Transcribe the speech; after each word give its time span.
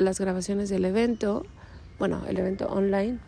las 0.00 0.20
grabaciones 0.20 0.68
del 0.68 0.84
evento, 0.84 1.44
bueno, 1.98 2.22
el 2.28 2.38
evento 2.38 2.66
online. 2.66 3.18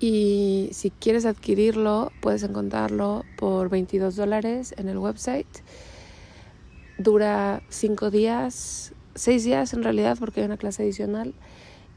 Y 0.00 0.70
si 0.72 0.90
quieres 0.90 1.26
adquirirlo, 1.26 2.12
puedes 2.20 2.42
encontrarlo 2.44 3.24
por 3.36 3.68
22 3.68 4.14
dólares 4.14 4.74
en 4.78 4.88
el 4.88 4.98
website. 4.98 5.48
Dura 6.98 7.62
5 7.68 8.10
días, 8.10 8.92
6 9.16 9.44
días 9.44 9.74
en 9.74 9.82
realidad, 9.82 10.16
porque 10.18 10.40
hay 10.40 10.46
una 10.46 10.56
clase 10.56 10.84
adicional. 10.84 11.34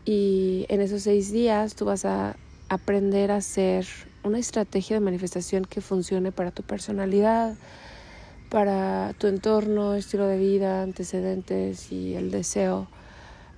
Y 0.04 0.66
en 0.70 0.82
esos 0.82 1.04
6 1.04 1.32
días 1.32 1.76
tú 1.76 1.85
vas 1.85 2.05
a 2.05 2.35
aprender 2.70 3.32
a 3.32 3.38
hacer 3.38 3.85
una 4.23 4.40
estrategia 4.40 4.96
de 4.96 5.02
manifestación 5.02 5.66
que 5.66 5.82
funcione 5.82 6.32
para 6.32 6.52
tu 6.52 6.63
personalidad, 6.63 7.55
para 8.49 9.13
tu 9.18 9.27
entorno, 9.27 9.93
estilo 9.93 10.26
de 10.26 10.38
vida, 10.38 10.82
antecedentes 10.82 11.91
y 11.91 12.16
el 12.16 12.32
deseo 12.32 12.88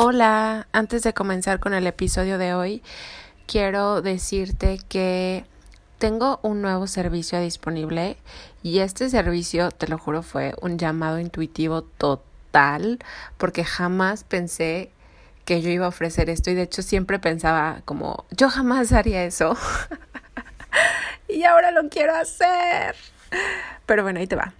Hola, 0.00 0.68
antes 0.70 1.02
de 1.02 1.12
comenzar 1.12 1.58
con 1.58 1.74
el 1.74 1.84
episodio 1.84 2.38
de 2.38 2.54
hoy, 2.54 2.84
quiero 3.48 4.00
decirte 4.00 4.78
que 4.88 5.44
tengo 5.98 6.38
un 6.44 6.62
nuevo 6.62 6.86
servicio 6.86 7.40
disponible 7.40 8.16
y 8.62 8.78
este 8.78 9.10
servicio, 9.10 9.72
te 9.72 9.88
lo 9.88 9.98
juro, 9.98 10.22
fue 10.22 10.54
un 10.62 10.78
llamado 10.78 11.18
intuitivo 11.18 11.82
total 11.82 13.00
porque 13.38 13.64
jamás 13.64 14.22
pensé 14.22 14.92
que 15.44 15.62
yo 15.62 15.70
iba 15.70 15.86
a 15.86 15.88
ofrecer 15.88 16.30
esto 16.30 16.52
y 16.52 16.54
de 16.54 16.62
hecho 16.62 16.82
siempre 16.82 17.18
pensaba 17.18 17.82
como 17.84 18.24
yo 18.30 18.50
jamás 18.50 18.92
haría 18.92 19.24
eso 19.24 19.56
y 21.28 21.42
ahora 21.42 21.72
lo 21.72 21.88
quiero 21.88 22.14
hacer. 22.14 22.94
Pero 23.84 24.04
bueno, 24.04 24.20
ahí 24.20 24.28
te 24.28 24.36
va. 24.36 24.54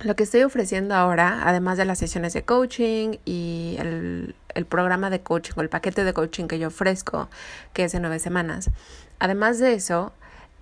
Lo 0.00 0.14
que 0.14 0.22
estoy 0.22 0.44
ofreciendo 0.44 0.94
ahora, 0.94 1.40
además 1.44 1.76
de 1.76 1.84
las 1.84 1.98
sesiones 1.98 2.32
de 2.32 2.44
coaching 2.44 3.16
y 3.24 3.74
el, 3.80 4.34
programa 4.68 5.10
de 5.10 5.20
coaching 5.20 5.54
o 5.56 5.60
el 5.60 5.68
paquete 5.68 6.04
de 6.04 6.12
coaching 6.12 6.46
que 6.46 6.60
yo 6.60 6.68
ofrezco, 6.68 7.28
que 7.72 7.84
es 7.84 7.92
de 7.92 7.98
nueve 7.98 8.20
semanas, 8.20 8.70
además 9.18 9.58
de 9.58 9.74
eso, 9.74 10.12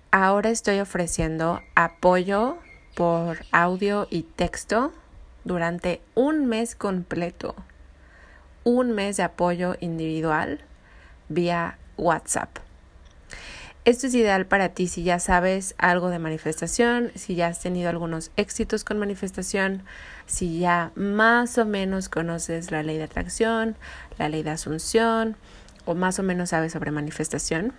ahora 0.09 0.49
estoy 0.49 0.79
ofreciendo 0.79 1.61
apoyo 1.75 2.57
por 2.95 3.37
audio 3.51 4.07
y 4.09 4.23
texto 4.23 4.91
durante 5.43 6.01
un 6.15 6.47
mes 6.47 6.75
completo. 6.75 7.55
Un 8.63 8.91
mes 8.93 9.17
de 9.17 9.23
apoyo 9.23 9.75
individual 9.79 10.61
vía 11.29 11.77
WhatsApp. 11.95 12.66
Esto 13.87 14.07
es 14.07 14.15
ideal 14.15 14.45
para 14.45 14.67
ti 14.67 14.87
si 14.87 15.03
ya 15.03 15.17
sabes 15.17 15.73
algo 15.77 16.09
de 16.09 16.19
manifestación, 16.19 17.09
si 17.15 17.35
ya 17.35 17.47
has 17.47 17.61
tenido 17.61 17.89
algunos 17.89 18.31
éxitos 18.35 18.83
con 18.83 18.99
manifestación, 18.99 19.83
si 20.25 20.59
ya 20.59 20.91
más 20.95 21.57
o 21.57 21.65
menos 21.65 22.09
conoces 22.09 22.69
la 22.69 22.83
ley 22.83 22.97
de 22.97 23.05
atracción, 23.05 23.77
la 24.17 24.27
ley 24.27 24.43
de 24.43 24.49
asunción 24.49 25.37
o 25.85 25.95
más 25.95 26.19
o 26.19 26.23
menos 26.23 26.49
sabes 26.49 26.73
sobre 26.73 26.91
manifestación. 26.91 27.71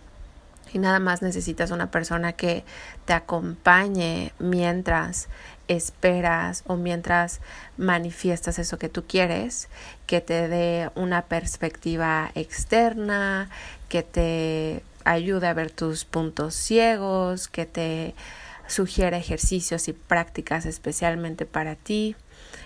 Y 0.73 0.79
nada 0.79 0.99
más 0.99 1.21
necesitas 1.21 1.73
una 1.73 1.91
persona 1.91 2.33
que 2.33 2.65
te 3.05 3.13
acompañe 3.13 4.33
mientras 4.39 5.29
esperas 5.69 6.65
o 6.67 6.77
mientras 6.77 7.41
manifiestas 7.77 8.59
eso 8.59 8.79
que 8.79 8.89
tú 8.89 9.05
quieres, 9.07 9.69
que 10.07 10.23
te 10.23 10.49
dé 10.49 10.91
una 10.95 11.27
perspectiva 11.27 12.31
externa, 12.35 13.51
que 13.91 14.03
te 14.03 14.83
ayude 15.09 15.47
a 15.47 15.55
ver 15.55 15.71
tus 15.71 16.05
puntos 16.05 16.55
ciegos, 16.55 17.49
que 17.49 17.67
te 17.67 18.15
sugiera 18.67 19.17
ejercicios 19.17 19.89
y 19.89 19.95
prácticas 19.95 20.67
especialmente 20.67 21.47
para 21.47 21.75
ti. 21.75 22.15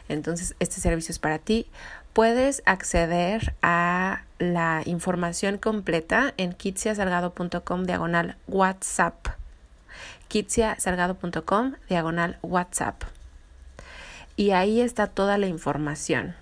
Entonces, 0.09 0.57
este 0.59 0.81
servicio 0.81 1.13
es 1.13 1.19
para 1.19 1.39
ti. 1.39 1.67
Puedes 2.13 2.63
acceder 2.67 3.55
a 3.63 4.25
la 4.39 4.83
información 4.85 5.57
completa 5.57 6.35
en 6.37 6.53
kitsiasalgado.com 6.53 7.85
diagonal 7.85 8.37
WhatsApp. 8.49 9.29
kitsiasalgado.com 10.29 11.75
diagonal 11.89 12.39
WhatsApp. 12.43 13.05
Y 14.37 14.51
ahí 14.51 14.81
está 14.81 15.07
toda 15.07 15.39
la 15.39 15.47
información. 15.47 16.35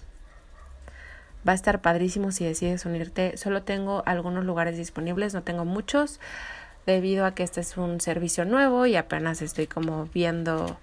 Va 1.47 1.53
a 1.53 1.55
estar 1.55 1.81
padrísimo 1.81 2.33
si 2.33 2.45
decides 2.45 2.85
unirte. 2.85 3.37
Solo 3.37 3.63
tengo 3.63 4.03
algunos 4.07 4.45
lugares 4.45 4.77
disponibles, 4.77 5.35
no 5.35 5.43
tengo 5.43 5.65
muchos, 5.65 6.21
debido 6.87 7.25
a 7.25 7.35
que 7.35 7.43
este 7.43 7.61
es 7.61 7.77
un 7.77 8.01
servicio 8.01 8.45
nuevo 8.45 8.87
y 8.87 8.97
apenas 8.97 9.43
estoy 9.43 9.67
como 9.67 10.07
viendo 10.07 10.79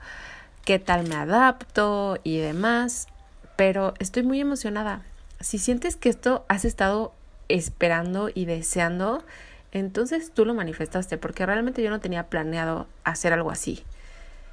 qué 0.66 0.80
tal 0.80 1.08
me 1.08 1.16
adapto 1.16 2.18
y 2.24 2.38
demás. 2.38 3.08
Pero 3.56 3.94
estoy 4.00 4.24
muy 4.24 4.40
emocionada. 4.40 5.02
Si 5.40 5.58
sientes 5.60 5.96
que 5.96 6.10
esto 6.10 6.46
has 6.48 6.66
estado 6.66 7.14
esperando 7.50 8.30
y 8.34 8.46
deseando, 8.46 9.24
entonces 9.72 10.32
tú 10.32 10.46
lo 10.46 10.54
manifestaste, 10.54 11.18
porque 11.18 11.46
realmente 11.46 11.84
yo 11.84 11.90
no 11.90 12.00
tenía 12.00 12.28
planeado 12.28 12.88
hacer 13.04 13.34
algo 13.34 13.52
así. 13.52 13.84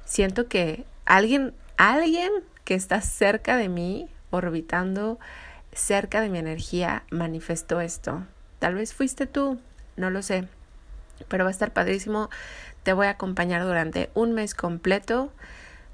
Siento 0.05 0.47
que 0.47 0.85
alguien, 1.05 1.53
alguien 1.77 2.31
que 2.63 2.75
está 2.75 3.01
cerca 3.01 3.57
de 3.57 3.69
mí, 3.69 4.07
orbitando 4.29 5.19
cerca 5.75 6.21
de 6.21 6.29
mi 6.29 6.39
energía 6.39 7.03
manifestó 7.11 7.81
esto. 7.81 8.25
Tal 8.59 8.73
vez 8.73 8.93
fuiste 8.93 9.27
tú, 9.27 9.59
no 9.97 10.09
lo 10.09 10.23
sé, 10.23 10.47
pero 11.27 11.43
va 11.43 11.49
a 11.49 11.51
estar 11.51 11.71
padrísimo. 11.71 12.29
Te 12.83 12.93
voy 12.93 13.07
a 13.07 13.11
acompañar 13.11 13.63
durante 13.63 14.09
un 14.15 14.33
mes 14.33 14.55
completo. 14.55 15.31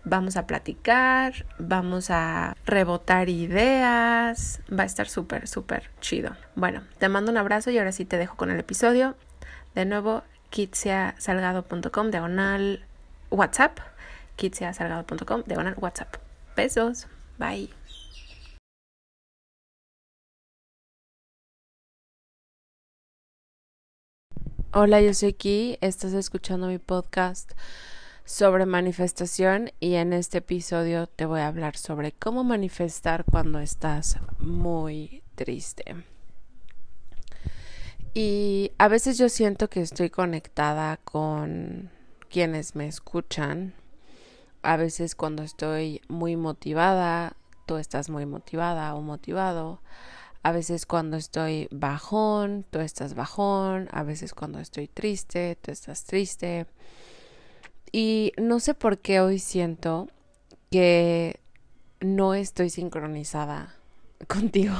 Vamos 0.03 0.35
a 0.35 0.47
platicar, 0.47 1.45
vamos 1.59 2.09
a 2.09 2.55
rebotar 2.65 3.29
ideas. 3.29 4.61
Va 4.71 4.83
a 4.83 4.85
estar 4.85 5.07
súper, 5.07 5.47
súper 5.47 5.89
chido. 5.99 6.35
Bueno, 6.55 6.83
te 6.97 7.07
mando 7.09 7.31
un 7.31 7.37
abrazo 7.37 7.69
y 7.69 7.77
ahora 7.77 7.91
sí 7.91 8.05
te 8.05 8.17
dejo 8.17 8.35
con 8.35 8.49
el 8.49 8.59
episodio. 8.59 9.15
De 9.75 9.85
nuevo, 9.85 10.23
kitsiasalgado.com, 10.49 12.09
diagonal 12.09 12.85
WhatsApp. 13.29 13.79
kitsiasalgado.com, 14.37 15.43
diagonal 15.45 15.75
WhatsApp. 15.77 16.15
Besos. 16.55 17.07
Bye. 17.37 17.80
Hola, 24.73 25.01
yo 25.01 25.13
soy 25.13 25.33
Ki, 25.33 25.77
estás 25.81 26.13
escuchando 26.13 26.67
mi 26.67 26.77
podcast 26.77 27.51
sobre 28.23 28.65
manifestación 28.65 29.69
y 29.81 29.95
en 29.95 30.13
este 30.13 30.37
episodio 30.37 31.07
te 31.07 31.25
voy 31.25 31.41
a 31.41 31.47
hablar 31.47 31.75
sobre 31.75 32.13
cómo 32.13 32.45
manifestar 32.45 33.25
cuando 33.25 33.59
estás 33.59 34.17
muy 34.39 35.23
triste. 35.35 36.05
Y 38.13 38.71
a 38.77 38.87
veces 38.87 39.17
yo 39.17 39.27
siento 39.27 39.69
que 39.69 39.81
estoy 39.81 40.09
conectada 40.09 40.95
con 41.03 41.89
quienes 42.29 42.73
me 42.73 42.87
escuchan. 42.87 43.73
A 44.61 44.77
veces 44.77 45.15
cuando 45.15 45.43
estoy 45.43 45.99
muy 46.07 46.37
motivada, 46.37 47.35
tú 47.65 47.75
estás 47.75 48.09
muy 48.09 48.25
motivada 48.25 48.95
o 48.95 49.01
motivado. 49.01 49.81
A 50.43 50.51
veces 50.51 50.85
cuando 50.85 51.17
estoy 51.17 51.67
bajón, 51.71 52.65
tú 52.69 52.79
estás 52.79 53.13
bajón. 53.13 53.87
A 53.91 54.03
veces 54.03 54.33
cuando 54.33 54.59
estoy 54.59 54.87
triste, 54.87 55.57
tú 55.61 55.71
estás 55.71 56.03
triste. 56.03 56.65
Y 57.91 58.33
no 58.37 58.59
sé 58.59 58.73
por 58.73 58.99
qué 58.99 59.19
hoy 59.19 59.37
siento 59.37 60.07
que 60.71 61.39
no 61.99 62.33
estoy 62.33 62.69
sincronizada 62.69 63.75
contigo. 64.27 64.75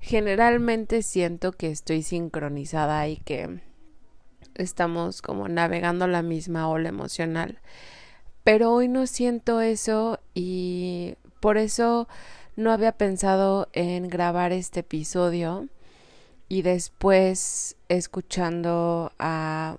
Generalmente 0.00 1.02
siento 1.02 1.52
que 1.52 1.70
estoy 1.70 2.02
sincronizada 2.02 3.08
y 3.08 3.16
que 3.18 3.60
estamos 4.54 5.22
como 5.22 5.48
navegando 5.48 6.06
la 6.06 6.22
misma 6.22 6.68
ola 6.68 6.88
emocional. 6.88 7.58
Pero 8.44 8.72
hoy 8.72 8.88
no 8.88 9.06
siento 9.06 9.60
eso 9.60 10.20
y 10.34 11.16
por 11.40 11.58
eso 11.58 12.08
no 12.60 12.72
había 12.72 12.92
pensado 12.92 13.68
en 13.72 14.08
grabar 14.08 14.52
este 14.52 14.80
episodio 14.80 15.68
y 16.48 16.62
después 16.62 17.76
escuchando 17.88 19.12
a 19.18 19.78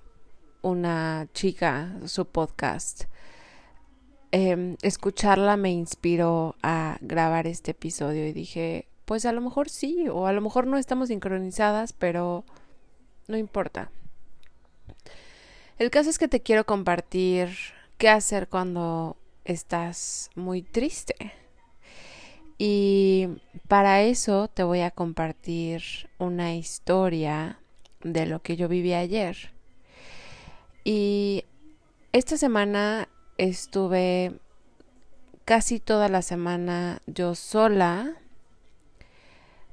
una 0.62 1.28
chica 1.32 1.96
su 2.06 2.26
podcast 2.26 3.04
Em, 4.34 4.78
escucharla 4.80 5.58
me 5.58 5.70
inspiró 5.70 6.56
a 6.62 6.96
grabar 7.02 7.46
este 7.46 7.72
episodio 7.72 8.26
y 8.26 8.32
dije, 8.32 8.88
pues 9.04 9.26
a 9.26 9.32
lo 9.32 9.42
mejor 9.42 9.68
sí, 9.68 10.08
o 10.08 10.26
a 10.26 10.32
lo 10.32 10.40
mejor 10.40 10.66
no 10.66 10.78
estamos 10.78 11.08
sincronizadas, 11.08 11.92
pero 11.92 12.42
no 13.28 13.36
importa. 13.36 13.90
El 15.78 15.90
caso 15.90 16.08
es 16.08 16.18
que 16.18 16.28
te 16.28 16.40
quiero 16.40 16.64
compartir 16.64 17.50
qué 17.98 18.08
hacer 18.08 18.48
cuando 18.48 19.18
estás 19.44 20.30
muy 20.34 20.62
triste. 20.62 21.14
Y 22.64 23.26
para 23.66 24.02
eso 24.02 24.46
te 24.46 24.62
voy 24.62 24.82
a 24.82 24.92
compartir 24.92 25.82
una 26.18 26.54
historia 26.54 27.58
de 28.04 28.24
lo 28.24 28.40
que 28.40 28.54
yo 28.54 28.68
viví 28.68 28.94
ayer. 28.94 29.50
Y 30.84 31.44
esta 32.12 32.36
semana 32.36 33.08
estuve 33.36 34.38
casi 35.44 35.80
toda 35.80 36.08
la 36.08 36.22
semana 36.22 37.02
yo 37.08 37.34
sola 37.34 38.14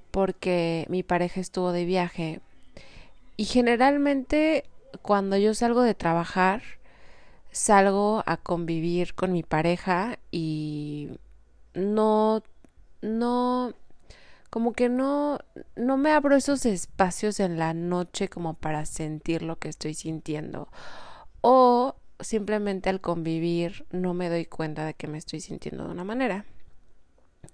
porque 0.10 0.88
mi 0.90 1.04
pareja 1.04 1.42
estuvo 1.42 1.72
de 1.72 1.86
viaje 1.86 2.42
y 3.38 3.46
generalmente 3.46 4.64
cuando 5.04 5.38
yo 5.38 5.54
salgo 5.54 5.84
de 5.84 5.94
trabajar 5.94 6.64
salgo 7.52 8.24
a 8.26 8.38
convivir 8.38 9.14
con 9.14 9.32
mi 9.32 9.44
pareja 9.44 10.18
y 10.32 11.12
no 11.76 12.42
no 13.02 13.74
como 14.50 14.74
que 14.74 14.90
no 14.90 15.40
no 15.76 15.98
me 15.98 16.12
abro 16.12 16.36
esos 16.36 16.66
espacios 16.66 17.40
en 17.40 17.60
la 17.60 17.74
noche 17.74 18.30
como 18.30 18.56
para 18.56 18.86
sentir 18.86 19.44
lo 19.44 19.60
que 19.60 19.70
estoy 19.70 19.94
sintiendo 19.94 20.70
o 21.42 21.96
simplemente 22.20 22.90
al 22.90 23.02
convivir 23.02 23.86
no 23.92 24.14
me 24.14 24.30
doy 24.30 24.46
cuenta 24.46 24.86
de 24.86 24.94
que 24.94 25.08
me 25.08 25.18
estoy 25.18 25.40
sintiendo 25.40 25.86
de 25.86 25.92
una 25.92 26.04
manera. 26.04 26.46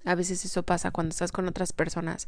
A 0.04 0.16
veces 0.16 0.44
eso 0.46 0.64
pasa 0.64 0.92
cuando 0.92 1.12
estás 1.12 1.32
con 1.32 1.48
otras 1.48 1.74
personas, 1.74 2.28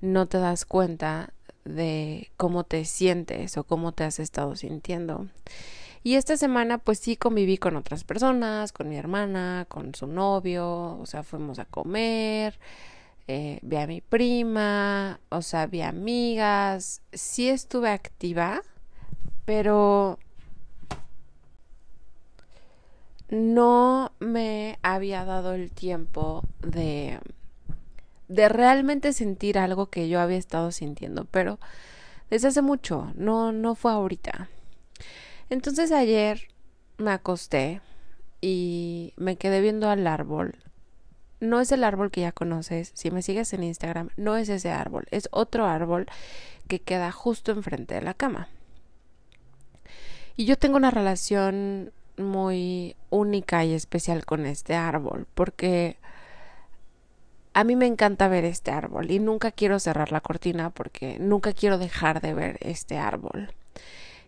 no 0.00 0.26
te 0.26 0.38
das 0.38 0.64
cuenta 0.64 1.32
de 1.64 2.30
cómo 2.36 2.64
te 2.64 2.84
sientes 2.84 3.56
o 3.56 3.64
cómo 3.64 3.92
te 3.92 4.04
has 4.04 4.18
estado 4.18 4.56
sintiendo. 4.56 5.28
Y 6.04 6.16
esta 6.16 6.36
semana 6.36 6.78
pues 6.78 6.98
sí 6.98 7.16
conviví 7.16 7.58
con 7.58 7.76
otras 7.76 8.04
personas, 8.04 8.72
con 8.72 8.88
mi 8.88 8.96
hermana, 8.96 9.66
con 9.68 9.94
su 9.94 10.06
novio, 10.06 10.98
o 10.98 11.06
sea, 11.06 11.22
fuimos 11.22 11.58
a 11.60 11.64
comer, 11.64 12.58
eh, 13.28 13.60
vi 13.62 13.76
a 13.76 13.86
mi 13.86 14.00
prima, 14.00 15.20
o 15.28 15.42
sea, 15.42 15.66
vi 15.66 15.82
amigas, 15.82 17.02
sí 17.12 17.48
estuve 17.48 17.90
activa, 17.90 18.62
pero 19.44 20.18
no 23.30 24.12
me 24.18 24.78
había 24.82 25.24
dado 25.24 25.54
el 25.54 25.70
tiempo 25.70 26.42
de 26.60 27.18
de 28.28 28.48
realmente 28.48 29.12
sentir 29.12 29.58
algo 29.58 29.90
que 29.90 30.08
yo 30.08 30.18
había 30.20 30.38
estado 30.38 30.72
sintiendo, 30.72 31.26
pero 31.26 31.58
desde 32.30 32.48
hace 32.48 32.62
mucho, 32.62 33.12
no 33.14 33.52
no 33.52 33.74
fue 33.74 33.92
ahorita. 33.92 34.48
Entonces 35.52 35.92
ayer 35.92 36.48
me 36.96 37.10
acosté 37.10 37.82
y 38.40 39.12
me 39.18 39.36
quedé 39.36 39.60
viendo 39.60 39.90
al 39.90 40.06
árbol. 40.06 40.56
No 41.40 41.60
es 41.60 41.70
el 41.72 41.84
árbol 41.84 42.10
que 42.10 42.22
ya 42.22 42.32
conoces, 42.32 42.90
si 42.94 43.10
me 43.10 43.20
sigues 43.20 43.52
en 43.52 43.62
Instagram, 43.62 44.08
no 44.16 44.38
es 44.38 44.48
ese 44.48 44.70
árbol, 44.70 45.04
es 45.10 45.28
otro 45.30 45.66
árbol 45.66 46.06
que 46.68 46.80
queda 46.80 47.12
justo 47.12 47.52
enfrente 47.52 47.94
de 47.96 48.00
la 48.00 48.14
cama. 48.14 48.48
Y 50.36 50.46
yo 50.46 50.56
tengo 50.56 50.78
una 50.78 50.90
relación 50.90 51.92
muy 52.16 52.96
única 53.10 53.62
y 53.62 53.74
especial 53.74 54.24
con 54.24 54.46
este 54.46 54.74
árbol 54.74 55.26
porque 55.34 55.98
a 57.52 57.62
mí 57.64 57.76
me 57.76 57.86
encanta 57.86 58.26
ver 58.26 58.46
este 58.46 58.70
árbol 58.70 59.10
y 59.10 59.18
nunca 59.18 59.50
quiero 59.50 59.78
cerrar 59.80 60.12
la 60.12 60.22
cortina 60.22 60.70
porque 60.70 61.18
nunca 61.20 61.52
quiero 61.52 61.76
dejar 61.76 62.22
de 62.22 62.32
ver 62.32 62.56
este 62.62 62.96
árbol. 62.96 63.52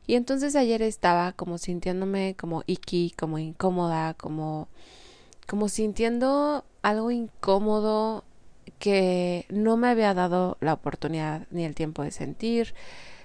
Y 0.06 0.16
entonces 0.16 0.54
ayer 0.56 0.82
estaba 0.82 1.32
como 1.32 1.58
sintiéndome 1.58 2.34
como 2.38 2.62
iki, 2.66 3.12
como 3.16 3.38
incómoda, 3.38 4.14
como 4.14 4.68
como 5.46 5.68
sintiendo 5.68 6.64
algo 6.82 7.10
incómodo 7.10 8.24
que 8.78 9.46
no 9.50 9.76
me 9.76 9.88
había 9.88 10.14
dado 10.14 10.56
la 10.60 10.72
oportunidad 10.72 11.46
ni 11.50 11.64
el 11.64 11.74
tiempo 11.74 12.02
de 12.02 12.10
sentir 12.10 12.74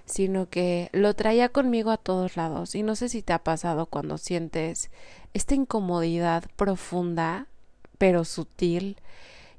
sino 0.09 0.49
que 0.49 0.89
lo 0.91 1.13
traía 1.13 1.49
conmigo 1.49 1.91
a 1.91 1.97
todos 1.97 2.35
lados. 2.35 2.73
Y 2.75 2.83
no 2.83 2.95
sé 2.95 3.09
si 3.09 3.21
te 3.21 3.31
ha 3.31 3.43
pasado 3.43 3.85
cuando 3.85 4.17
sientes 4.17 4.89
esta 5.33 5.55
incomodidad 5.55 6.45
profunda, 6.55 7.47
pero 7.97 8.25
sutil, 8.25 8.97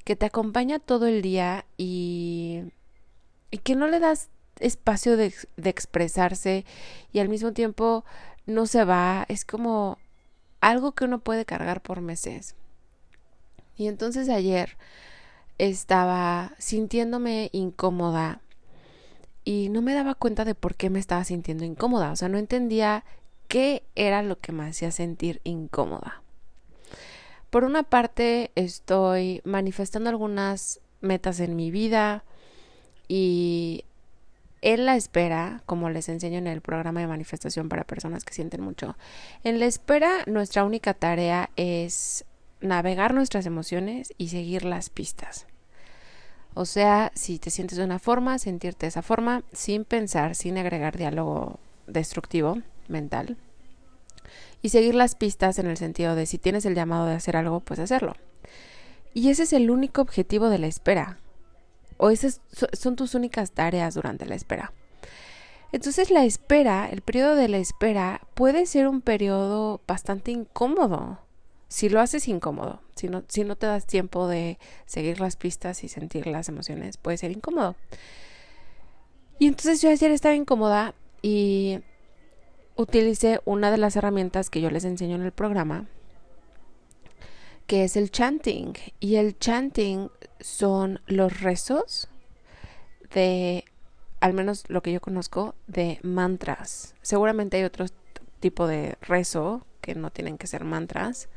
que 0.04 0.16
te 0.16 0.26
acompaña 0.26 0.80
todo 0.80 1.06
el 1.06 1.22
día 1.22 1.66
y, 1.76 2.62
y 3.50 3.58
que 3.58 3.76
no 3.76 3.86
le 3.86 4.00
das 4.00 4.28
espacio 4.60 5.16
de, 5.16 5.34
de 5.56 5.70
expresarse 5.70 6.64
y 7.12 7.18
al 7.18 7.28
mismo 7.28 7.52
tiempo 7.52 8.04
no 8.46 8.66
se 8.66 8.84
va. 8.84 9.26
Es 9.28 9.44
como 9.44 9.98
algo 10.60 10.92
que 10.92 11.04
uno 11.04 11.20
puede 11.20 11.44
cargar 11.44 11.82
por 11.82 12.00
meses. 12.00 12.54
Y 13.76 13.88
entonces 13.88 14.28
ayer 14.28 14.76
estaba 15.58 16.52
sintiéndome 16.58 17.50
incómoda 17.52 18.40
y 19.44 19.68
no 19.70 19.82
me 19.82 19.94
daba 19.94 20.14
cuenta 20.14 20.44
de 20.44 20.54
por 20.54 20.74
qué 20.74 20.90
me 20.90 20.98
estaba 20.98 21.24
sintiendo 21.24 21.64
incómoda, 21.64 22.12
o 22.12 22.16
sea, 22.16 22.28
no 22.28 22.38
entendía 22.38 23.04
qué 23.48 23.82
era 23.94 24.22
lo 24.22 24.38
que 24.38 24.52
me 24.52 24.64
hacía 24.64 24.90
sentir 24.90 25.40
incómoda. 25.44 26.22
Por 27.50 27.64
una 27.64 27.82
parte, 27.82 28.52
estoy 28.54 29.40
manifestando 29.44 30.08
algunas 30.08 30.80
metas 31.00 31.40
en 31.40 31.56
mi 31.56 31.70
vida 31.70 32.24
y 33.08 33.84
en 34.62 34.86
la 34.86 34.96
espera, 34.96 35.62
como 35.66 35.90
les 35.90 36.08
enseño 36.08 36.38
en 36.38 36.46
el 36.46 36.60
programa 36.60 37.00
de 37.00 37.06
manifestación 37.06 37.68
para 37.68 37.84
personas 37.84 38.24
que 38.24 38.34
sienten 38.34 38.60
mucho, 38.60 38.96
en 39.44 39.58
la 39.58 39.66
espera 39.66 40.24
nuestra 40.26 40.64
única 40.64 40.94
tarea 40.94 41.50
es 41.56 42.24
navegar 42.60 43.14
nuestras 43.14 43.46
emociones 43.46 44.12
y 44.18 44.28
seguir 44.28 44.64
las 44.64 44.90
pistas. 44.90 45.46
O 46.54 46.64
sea, 46.66 47.12
si 47.14 47.38
te 47.38 47.50
sientes 47.50 47.78
de 47.78 47.84
una 47.84 47.98
forma, 47.98 48.38
sentirte 48.38 48.86
de 48.86 48.88
esa 48.88 49.02
forma, 49.02 49.44
sin 49.52 49.84
pensar, 49.84 50.34
sin 50.34 50.58
agregar 50.58 50.96
diálogo 50.96 51.58
destructivo 51.86 52.58
mental. 52.88 53.36
Y 54.62 54.70
seguir 54.70 54.94
las 54.94 55.14
pistas 55.14 55.58
en 55.58 55.66
el 55.66 55.76
sentido 55.76 56.14
de 56.14 56.26
si 56.26 56.38
tienes 56.38 56.66
el 56.66 56.74
llamado 56.74 57.06
de 57.06 57.14
hacer 57.14 57.36
algo, 57.36 57.60
pues 57.60 57.80
hacerlo. 57.80 58.14
Y 59.14 59.30
ese 59.30 59.44
es 59.44 59.52
el 59.52 59.70
único 59.70 60.02
objetivo 60.02 60.50
de 60.50 60.58
la 60.58 60.66
espera. 60.66 61.18
O 62.02 62.10
esas 62.10 62.40
son 62.72 62.96
tus 62.96 63.14
únicas 63.14 63.52
tareas 63.52 63.94
durante 63.94 64.26
la 64.26 64.34
espera. 64.34 64.72
Entonces 65.72 66.10
la 66.10 66.24
espera, 66.24 66.88
el 66.90 67.02
periodo 67.02 67.36
de 67.36 67.48
la 67.48 67.58
espera, 67.58 68.22
puede 68.34 68.66
ser 68.66 68.88
un 68.88 69.02
periodo 69.02 69.80
bastante 69.86 70.32
incómodo 70.32 71.18
si 71.70 71.88
lo 71.88 72.00
haces 72.00 72.26
incómodo, 72.26 72.82
si 72.96 73.08
no, 73.08 73.22
si 73.28 73.44
no 73.44 73.54
te 73.54 73.66
das 73.66 73.86
tiempo 73.86 74.26
de 74.26 74.58
seguir 74.86 75.20
las 75.20 75.36
pistas 75.36 75.84
y 75.84 75.88
sentir 75.88 76.26
las 76.26 76.48
emociones, 76.48 76.96
puede 76.96 77.16
ser 77.16 77.30
incómodo. 77.30 77.76
Y 79.38 79.46
entonces 79.46 79.80
yo 79.80 79.88
ayer 79.88 80.10
estaba 80.10 80.34
incómoda 80.34 80.94
y 81.22 81.78
utilicé 82.74 83.40
una 83.44 83.70
de 83.70 83.78
las 83.78 83.94
herramientas 83.94 84.50
que 84.50 84.60
yo 84.60 84.68
les 84.68 84.84
enseño 84.84 85.14
en 85.14 85.22
el 85.22 85.30
programa, 85.30 85.86
que 87.68 87.84
es 87.84 87.94
el 87.94 88.10
chanting. 88.10 88.72
Y 88.98 89.14
el 89.14 89.38
chanting 89.38 90.10
son 90.40 91.00
los 91.06 91.40
rezos 91.40 92.08
de 93.12 93.64
al 94.20 94.34
menos 94.34 94.64
lo 94.68 94.82
que 94.82 94.92
yo 94.92 95.00
conozco, 95.00 95.54
de 95.66 95.98
mantras. 96.02 96.94
Seguramente 97.02 97.56
hay 97.56 97.64
otro 97.64 97.86
tipo 98.38 98.66
de 98.66 98.96
rezo 99.00 99.66
que 99.80 99.94
no 99.94 100.10
tienen 100.10 100.38
que 100.38 100.46
ser 100.46 100.64
mantras, 100.64 101.28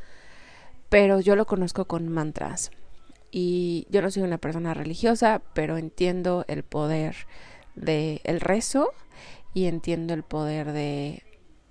pero 0.89 1.19
yo 1.21 1.35
lo 1.35 1.45
conozco 1.45 1.85
con 1.85 2.09
mantras. 2.09 2.71
Y 3.31 3.87
yo 3.89 4.01
no 4.01 4.11
soy 4.11 4.23
una 4.23 4.37
persona 4.37 4.73
religiosa, 4.73 5.41
pero 5.53 5.77
entiendo 5.77 6.45
el 6.47 6.63
poder 6.63 7.15
del 7.75 8.21
el 8.25 8.41
rezo 8.41 8.91
y 9.53 9.65
entiendo 9.65 10.13
el 10.13 10.23
poder 10.23 10.71
de 10.71 11.23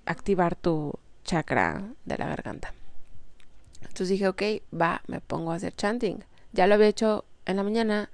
activar 0.07 0.57
tu 0.57 0.95
chakra 1.25 1.93
de 2.05 2.19
la 2.19 2.27
garganta. 2.27 2.75
Entonces 3.83 4.09
dije, 4.09 4.29
ok, 4.29 4.43
va, 4.75 5.03
me 5.07 5.21
pongo 5.21 5.53
a 5.53 5.57
hacer 5.57 5.75
chanting. 5.75 6.25
Ya 6.53 6.67
lo 6.67 6.75
había 6.75 6.89
hecho 6.89 7.25
en 7.47 7.57
la 7.57 7.63
mañana 7.63 8.11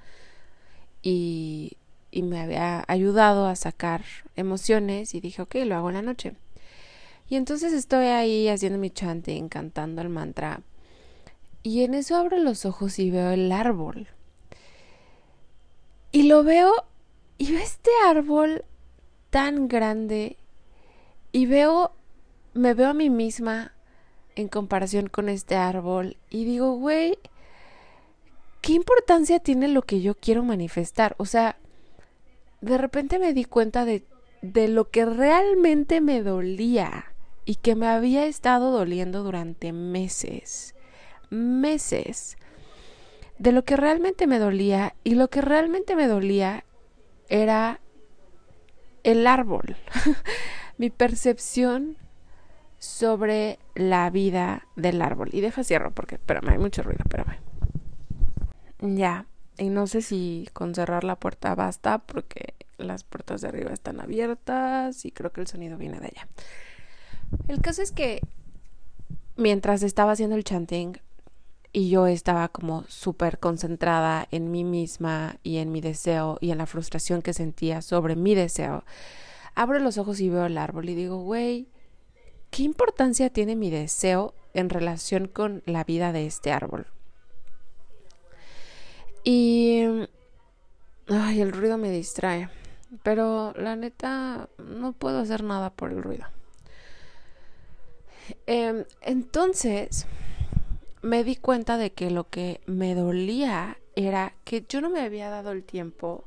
y, 1.02 1.76
me 2.12 2.40
había 2.40 2.84
ayudado 2.88 3.46
a 3.46 3.54
sacar 3.54 4.02
emociones 4.34 5.14
y 5.14 5.20
dije, 5.20 5.42
ok, 5.42 5.56
lo 5.66 5.76
hago 5.76 5.88
en 5.90 5.94
la 5.94 6.02
noche. 6.02 6.34
Y 7.28 7.36
entonces 7.36 7.72
estoy 7.72 8.06
ahí 8.06 8.48
haciendo 8.48 8.78
mi 8.78 8.90
chanting, 8.90 9.48
cantando 9.48 10.02
el 10.02 10.08
mantra. 10.08 10.62
Y 11.62 11.84
en 11.84 11.94
eso 11.94 12.16
abro 12.16 12.38
los 12.38 12.64
ojos 12.64 12.98
y 12.98 13.10
veo 13.10 13.30
el 13.30 13.52
árbol. 13.52 14.08
Y 16.10 16.24
lo 16.24 16.42
veo 16.42 16.72
y 17.36 17.52
veo 17.52 17.62
este 17.62 17.90
árbol 18.06 18.64
tan 19.30 19.68
grande 19.68 20.36
y 21.30 21.46
veo, 21.46 21.92
me 22.54 22.74
veo 22.74 22.88
a 22.88 22.94
mí 22.94 23.10
misma 23.10 23.72
en 24.34 24.48
comparación 24.48 25.08
con 25.08 25.28
este 25.28 25.54
árbol 25.56 26.16
y 26.30 26.44
digo, 26.44 26.72
güey, 26.76 27.18
¿qué 28.60 28.72
importancia 28.72 29.38
tiene 29.38 29.68
lo 29.68 29.82
que 29.82 30.00
yo 30.00 30.14
quiero 30.14 30.42
manifestar? 30.42 31.14
O 31.18 31.26
sea, 31.26 31.58
de 32.60 32.78
repente 32.78 33.18
me 33.18 33.32
di 33.32 33.44
cuenta 33.44 33.84
de, 33.84 34.04
de 34.42 34.68
lo 34.68 34.90
que 34.90 35.04
realmente 35.04 36.00
me 36.00 36.22
dolía 36.22 37.12
y 37.44 37.56
que 37.56 37.74
me 37.74 37.86
había 37.86 38.26
estado 38.26 38.70
doliendo 38.70 39.22
durante 39.22 39.72
meses, 39.72 40.74
meses, 41.30 42.36
de 43.38 43.52
lo 43.52 43.64
que 43.64 43.76
realmente 43.76 44.26
me 44.26 44.38
dolía 44.38 44.94
y 45.04 45.14
lo 45.14 45.28
que 45.28 45.40
realmente 45.40 45.96
me 45.96 46.08
dolía 46.08 46.64
era 47.28 47.80
el 49.04 49.26
árbol, 49.26 49.76
mi 50.78 50.90
percepción 50.90 51.96
sobre 52.78 53.58
la 53.74 54.10
vida 54.10 54.66
del 54.76 55.02
árbol. 55.02 55.30
Y 55.32 55.40
deja 55.40 55.64
cierro 55.64 55.92
porque, 55.92 56.16
espérame, 56.16 56.50
hay 56.50 56.58
mucho 56.58 56.82
ruido, 56.82 57.00
espérame. 57.04 57.47
Ya, 58.80 59.26
y 59.56 59.70
no 59.70 59.86
sé 59.86 60.02
si 60.02 60.48
con 60.52 60.74
cerrar 60.74 61.04
la 61.04 61.16
puerta 61.16 61.54
basta 61.54 61.98
porque 61.98 62.54
las 62.78 63.02
puertas 63.02 63.40
de 63.40 63.48
arriba 63.48 63.72
están 63.72 64.00
abiertas 64.00 65.04
y 65.04 65.10
creo 65.10 65.32
que 65.32 65.40
el 65.40 65.48
sonido 65.48 65.76
viene 65.76 65.98
de 66.00 66.06
allá. 66.06 66.28
El 67.48 67.60
caso 67.60 67.82
es 67.82 67.90
que 67.90 68.20
mientras 69.36 69.82
estaba 69.82 70.12
haciendo 70.12 70.36
el 70.36 70.44
chanting 70.44 70.98
y 71.72 71.90
yo 71.90 72.06
estaba 72.06 72.48
como 72.48 72.84
súper 72.84 73.38
concentrada 73.38 74.26
en 74.30 74.50
mí 74.50 74.64
misma 74.64 75.36
y 75.42 75.58
en 75.58 75.70
mi 75.72 75.80
deseo 75.80 76.38
y 76.40 76.50
en 76.50 76.58
la 76.58 76.66
frustración 76.66 77.20
que 77.20 77.34
sentía 77.34 77.82
sobre 77.82 78.16
mi 78.16 78.34
deseo, 78.34 78.84
abro 79.54 79.78
los 79.80 79.98
ojos 79.98 80.20
y 80.20 80.30
veo 80.30 80.46
el 80.46 80.56
árbol 80.56 80.88
y 80.88 80.94
digo, 80.94 81.18
güey, 81.22 81.68
¿qué 82.50 82.62
importancia 82.62 83.30
tiene 83.30 83.56
mi 83.56 83.70
deseo 83.70 84.34
en 84.54 84.70
relación 84.70 85.28
con 85.28 85.62
la 85.66 85.84
vida 85.84 86.12
de 86.12 86.26
este 86.26 86.52
árbol? 86.52 86.86
Y... 89.30 89.82
Ay, 91.06 91.42
el 91.42 91.52
ruido 91.52 91.76
me 91.76 91.90
distrae. 91.90 92.48
Pero 93.02 93.52
la 93.58 93.76
neta, 93.76 94.48
no 94.56 94.94
puedo 94.94 95.18
hacer 95.18 95.42
nada 95.42 95.68
por 95.68 95.92
el 95.92 96.02
ruido. 96.02 96.24
Em, 98.46 98.86
entonces, 99.02 100.06
me 101.02 101.24
di 101.24 101.36
cuenta 101.36 101.76
de 101.76 101.92
que 101.92 102.10
lo 102.10 102.30
que 102.30 102.62
me 102.64 102.94
dolía 102.94 103.76
era 103.96 104.34
que 104.44 104.64
yo 104.66 104.80
no 104.80 104.88
me 104.88 105.02
había 105.02 105.28
dado 105.28 105.52
el 105.52 105.62
tiempo 105.62 106.24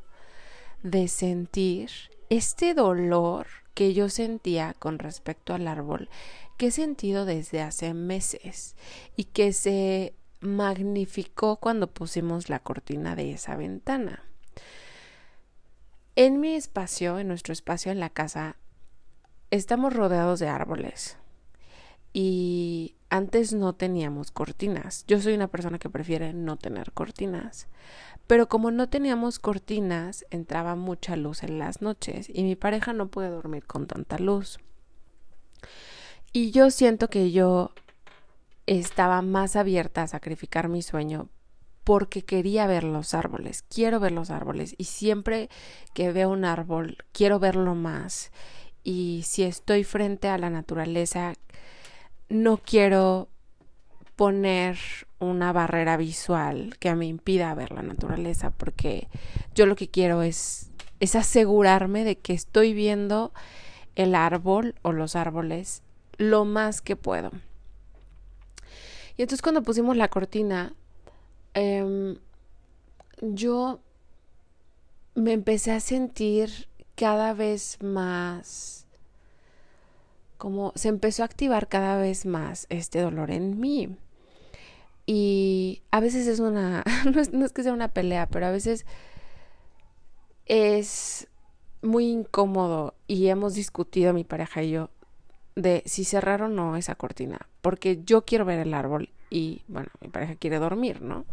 de 0.84 1.08
sentir 1.08 1.90
este 2.30 2.76
dolor 2.76 3.48
que 3.74 3.96
yo 3.96 4.10
sentía 4.10 4.76
con 4.78 5.00
respecto 5.00 5.56
al 5.56 5.68
árbol, 5.68 6.08
que 6.58 6.68
he 6.68 6.72
sentido 6.72 7.26
desde 7.26 7.64
hace 7.64 7.96
meses 7.96 8.76
y 9.16 9.24
que 9.24 9.54
se 9.54 10.14
magnificó 10.42 11.58
cuando 11.58 11.88
pusimos 11.88 12.50
la 12.50 12.60
cortina 12.60 13.16
de 13.16 13.32
esa 13.32 13.56
ventana. 13.56 14.24
En 16.16 16.40
mi 16.40 16.56
espacio, 16.56 17.20
en 17.20 17.28
nuestro 17.28 17.54
espacio 17.54 17.92
en 17.92 18.00
la 18.00 18.10
casa, 18.10 18.58
estamos 19.50 19.94
rodeados 19.94 20.40
de 20.40 20.50
árboles 20.50 21.18
y 22.14 22.96
antes 23.10 23.54
no 23.54 23.74
teníamos 23.74 24.32
cortinas. 24.32 25.06
Yo 25.08 25.22
soy 25.22 25.34
una 25.34 25.48
persona 25.48 25.80
que 25.80 25.90
prefiere 25.90 26.34
no 26.34 26.58
tener 26.58 26.92
cortinas. 26.92 27.68
Pero 28.28 28.48
como 28.48 28.72
no 28.72 28.90
teníamos 28.90 29.40
cortinas, 29.40 30.26
entraba 30.30 30.76
mucha 30.76 31.16
luz 31.16 31.44
en 31.44 31.60
las 31.60 31.82
noches 31.82 32.30
y 32.34 32.44
mi 32.44 32.56
pareja 32.56 32.94
no 32.94 33.08
puede 33.10 33.30
dormir 33.30 33.66
con 33.66 33.88
tanta 33.88 34.18
luz. 34.18 34.60
Y 36.34 36.52
yo 36.52 36.72
siento 36.72 37.10
que 37.10 37.32
yo 37.32 37.72
estaba 38.68 39.22
más 39.22 39.56
abierta 39.56 40.04
a 40.04 40.08
sacrificar 40.08 40.70
mi 40.70 40.82
sueño 40.82 41.30
porque 41.84 42.24
quería 42.24 42.68
ver 42.68 42.84
los 42.84 43.14
árboles, 43.14 43.64
quiero 43.64 44.00
ver 44.00 44.12
los 44.12 44.30
árboles 44.30 44.76
y 44.78 44.84
siempre 44.86 45.50
que 45.94 46.12
veo 46.12 46.30
un 46.30 46.46
árbol 46.46 46.98
quiero 47.12 47.40
verlo 47.40 47.76
más 47.76 48.32
y 48.84 49.24
si 49.26 49.44
estoy 49.44 49.84
frente 49.84 50.28
a 50.28 50.38
la 50.38 50.50
naturaleza 50.50 51.34
no 52.30 52.58
quiero 52.58 53.28
poner 54.16 54.78
una 55.20 55.52
barrera 55.52 55.98
visual 55.98 56.76
que 56.80 56.94
me 56.96 57.08
impida 57.08 57.54
ver 57.56 57.72
la 57.72 57.82
naturaleza, 57.82 58.52
porque 58.52 59.08
yo 59.56 59.66
lo 59.66 59.76
que 59.76 59.90
quiero 59.90 60.22
es, 60.22 60.70
es 61.00 61.16
asegurarme 61.16 62.04
de 62.04 62.18
que 62.18 62.34
estoy 62.34 62.74
viendo 62.74 63.34
el 63.96 64.16
árbol 64.16 64.76
o 64.82 64.92
los 64.92 65.16
árboles 65.16 65.84
lo 66.18 66.46
más 66.46 66.82
que 66.82 66.96
puedo. 66.96 67.32
Y 69.18 69.22
entonces 69.24 69.42
cuando 69.42 69.64
pusimos 69.64 69.98
la 69.98 70.08
cortina, 70.10 70.74
em, 71.54 72.18
yo 73.22 73.80
me 75.16 75.34
empecé 75.34 75.72
a 75.72 75.80
sentir 75.80 76.68
cada 76.96 77.34
vez 77.34 77.78
más 77.82 78.82
como 80.42 80.74
se 80.74 80.90
empezó 80.90 81.22
a 81.22 81.28
activar 81.28 81.68
cada 81.68 81.98
vez 81.98 82.26
más 82.26 82.66
este 82.70 83.00
dolor 83.00 83.30
en 83.30 83.60
mí. 83.60 83.96
Y 85.06 85.84
a 85.92 86.00
veces 86.00 86.26
es 86.26 86.40
una, 86.40 86.84
no 87.32 87.46
es, 87.46 87.52
que 87.54 87.62
sea 87.62 87.74
una 87.74 87.90
pelea, 87.90 88.26
pero 88.28 88.48
a 88.48 88.52
veces 88.52 88.88
es 90.48 91.28
muy 91.84 92.10
incómodo 92.10 92.96
y 93.06 93.28
hemos 93.28 93.54
discutido 93.54 94.14
mi 94.14 94.24
pareja 94.24 94.64
y 94.64 94.72
yo 94.72 94.90
de 95.56 95.84
si 95.86 96.06
cerrar 96.06 96.42
o 96.44 96.50
no 96.50 96.76
esa 96.78 96.96
cortina, 96.96 97.48
porque 97.62 98.02
yo 98.04 98.24
quiero 98.24 98.46
ver 98.46 98.60
el 98.60 98.74
árbol 98.74 99.10
y 99.30 99.62
bueno, 99.68 99.90
mi 100.00 100.08
pareja 100.08 100.36
quiere 100.36 100.60
dormir, 100.60 101.02
¿no? 101.02 101.26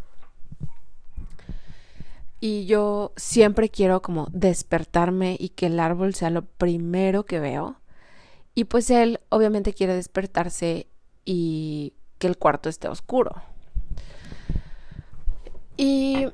Y 2.40 2.66
yo 2.66 3.12
siempre 3.16 3.68
quiero 3.68 4.00
como 4.00 4.28
despertarme 4.30 5.36
y 5.38 5.50
que 5.50 5.66
el 5.66 5.80
árbol 5.80 6.14
sea 6.14 6.30
lo 6.30 6.42
primero 6.42 7.24
que 7.24 7.40
veo 7.40 7.76
y 8.54 8.64
pues 8.64 8.90
él 8.90 9.20
obviamente 9.28 9.72
quiere 9.72 9.94
despertarse 9.94 10.86
y 11.24 11.94
que 12.18 12.26
el 12.26 12.38
cuarto 12.38 12.68
esté 12.68 12.88
oscuro. 12.88 13.42
Y 15.76 16.26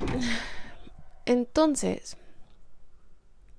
entonces, 1.27 2.17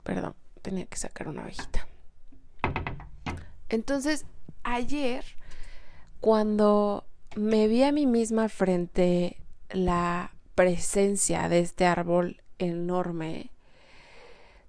perdón, 0.04 0.34
tenía 0.62 0.86
que 0.86 0.98
sacar 0.98 1.28
una 1.28 1.44
abejita. 1.44 1.88
Entonces, 3.76 4.26
ayer, 4.64 5.24
cuando 6.22 7.06
me 7.36 7.68
vi 7.68 7.84
a 7.84 7.92
mí 7.92 8.06
misma 8.06 8.50
frente 8.50 9.42
la 9.70 10.32
presencia 10.56 11.50
de 11.50 11.60
este 11.60 11.86
árbol 11.86 12.42
enorme, 12.58 13.52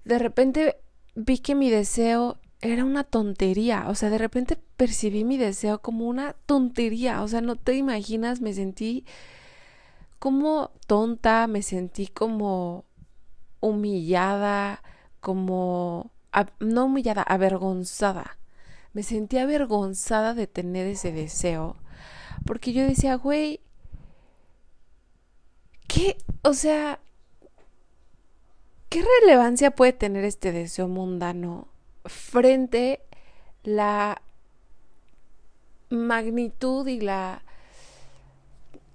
de 0.04 0.18
repente 0.18 0.76
vi 1.14 1.38
que 1.38 1.54
mi 1.54 1.70
deseo 1.70 2.38
era 2.60 2.84
una 2.84 3.04
tontería, 3.04 3.86
o 3.88 3.94
sea, 3.94 4.10
de 4.10 4.18
repente 4.18 4.58
percibí 4.76 5.25
mi 5.25 5.36
deseo 5.36 5.80
como 5.80 6.06
una 6.06 6.34
tontería, 6.46 7.22
o 7.22 7.28
sea, 7.28 7.40
no 7.40 7.56
te 7.56 7.75
imaginas, 7.75 8.40
me 8.40 8.52
sentí 8.52 9.04
como 10.18 10.72
tonta, 10.86 11.46
me 11.46 11.62
sentí 11.62 12.08
como 12.08 12.84
humillada, 13.60 14.82
como, 15.20 16.10
no 16.60 16.86
humillada, 16.86 17.22
avergonzada. 17.22 18.38
Me 18.96 19.02
sentí 19.02 19.36
avergonzada 19.36 20.32
de 20.32 20.46
tener 20.46 20.86
ese 20.86 21.12
deseo, 21.12 21.76
porque 22.46 22.72
yo 22.72 22.82
decía, 22.82 23.16
güey, 23.16 23.60
¿qué? 25.86 26.16
O 26.40 26.54
sea, 26.54 26.98
¿qué 28.88 29.04
relevancia 29.20 29.72
puede 29.72 29.92
tener 29.92 30.24
este 30.24 30.50
deseo 30.50 30.88
mundano 30.88 31.68
frente 32.06 33.02
la 33.64 34.22
magnitud 35.90 36.86
y 36.86 36.98
la, 36.98 37.42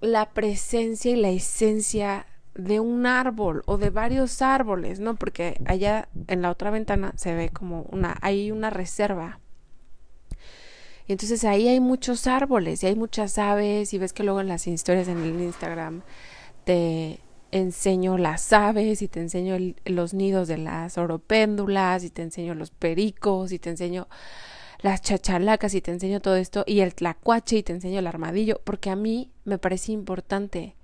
la 0.00 0.30
presencia 0.30 1.12
y 1.12 1.14
la 1.14 1.30
esencia 1.30 2.26
de 2.56 2.80
un 2.80 3.06
árbol 3.06 3.62
o 3.66 3.78
de 3.78 3.90
varios 3.90 4.42
árboles, 4.42 4.98
¿no? 4.98 5.14
Porque 5.14 5.60
allá 5.64 6.08
en 6.26 6.42
la 6.42 6.50
otra 6.50 6.72
ventana 6.72 7.12
se 7.14 7.36
ve 7.36 7.50
como 7.50 7.82
una, 7.82 8.18
hay 8.20 8.50
una 8.50 8.68
reserva. 8.70 9.38
Y 11.06 11.12
entonces 11.12 11.44
ahí 11.44 11.68
hay 11.68 11.80
muchos 11.80 12.26
árboles 12.26 12.82
y 12.82 12.86
hay 12.86 12.96
muchas 12.96 13.38
aves 13.38 13.92
y 13.92 13.98
ves 13.98 14.12
que 14.12 14.22
luego 14.22 14.40
en 14.40 14.48
las 14.48 14.66
historias 14.66 15.08
en 15.08 15.18
el 15.18 15.40
Instagram 15.40 16.02
te 16.64 17.20
enseño 17.50 18.16
las 18.18 18.52
aves 18.52 19.02
y 19.02 19.08
te 19.08 19.20
enseño 19.20 19.56
los 19.84 20.14
nidos 20.14 20.48
de 20.48 20.58
las 20.58 20.96
oropéndulas 20.96 22.04
y 22.04 22.10
te 22.10 22.22
enseño 22.22 22.54
los 22.54 22.70
pericos 22.70 23.52
y 23.52 23.58
te 23.58 23.70
enseño 23.70 24.08
las 24.80 25.02
chachalacas 25.02 25.74
y 25.74 25.80
te 25.80 25.90
enseño 25.90 26.20
todo 26.20 26.36
esto 26.36 26.64
y 26.66 26.80
el 26.80 26.94
tlacuache 26.94 27.58
y 27.58 27.62
te 27.62 27.72
enseño 27.72 27.98
el 27.98 28.06
armadillo 28.06 28.60
porque 28.64 28.90
a 28.90 28.96
mí 28.96 29.30
me 29.44 29.58
parece 29.58 29.92
importante 29.92 30.76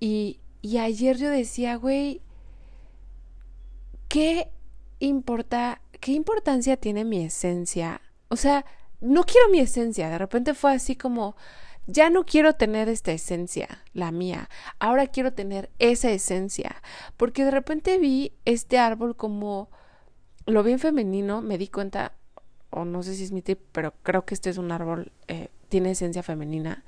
y 0.00 0.38
y 0.62 0.78
ayer 0.78 1.18
yo 1.18 1.28
decía, 1.28 1.74
güey, 1.74 2.22
¿qué 4.08 4.48
importa, 5.00 5.82
qué 5.98 6.12
importancia 6.12 6.76
tiene 6.76 7.04
mi 7.04 7.24
esencia? 7.24 8.00
O 8.28 8.36
sea, 8.36 8.64
no 9.02 9.24
quiero 9.24 9.48
mi 9.50 9.58
esencia. 9.58 10.08
De 10.08 10.18
repente 10.18 10.54
fue 10.54 10.72
así 10.72 10.96
como, 10.96 11.36
ya 11.86 12.10
no 12.10 12.24
quiero 12.24 12.54
tener 12.54 12.88
esta 12.88 13.12
esencia, 13.12 13.82
la 13.92 14.12
mía. 14.12 14.48
Ahora 14.78 15.08
quiero 15.08 15.32
tener 15.32 15.70
esa 15.78 16.10
esencia. 16.10 16.82
Porque 17.16 17.44
de 17.44 17.50
repente 17.50 17.98
vi 17.98 18.32
este 18.44 18.78
árbol 18.78 19.16
como, 19.16 19.68
lo 20.46 20.62
vi 20.62 20.72
en 20.72 20.78
femenino, 20.78 21.42
me 21.42 21.58
di 21.58 21.68
cuenta, 21.68 22.12
o 22.70 22.84
no 22.84 23.02
sé 23.02 23.14
si 23.14 23.24
es 23.24 23.32
mi 23.32 23.42
tip, 23.42 23.60
pero 23.72 23.92
creo 24.02 24.24
que 24.24 24.34
este 24.34 24.50
es 24.50 24.58
un 24.58 24.70
árbol, 24.72 25.12
eh, 25.28 25.48
tiene 25.68 25.90
esencia 25.90 26.22
femenina. 26.22 26.84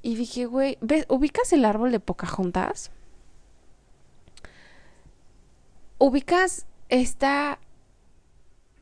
Y 0.00 0.14
dije, 0.14 0.46
güey, 0.46 0.78
¿ves? 0.80 1.06
¿ubicas 1.08 1.52
el 1.52 1.64
árbol 1.64 1.90
de 1.90 1.98
Pocahontas? 1.98 2.90
¿Ubicas 5.98 6.66
esta, 6.88 7.58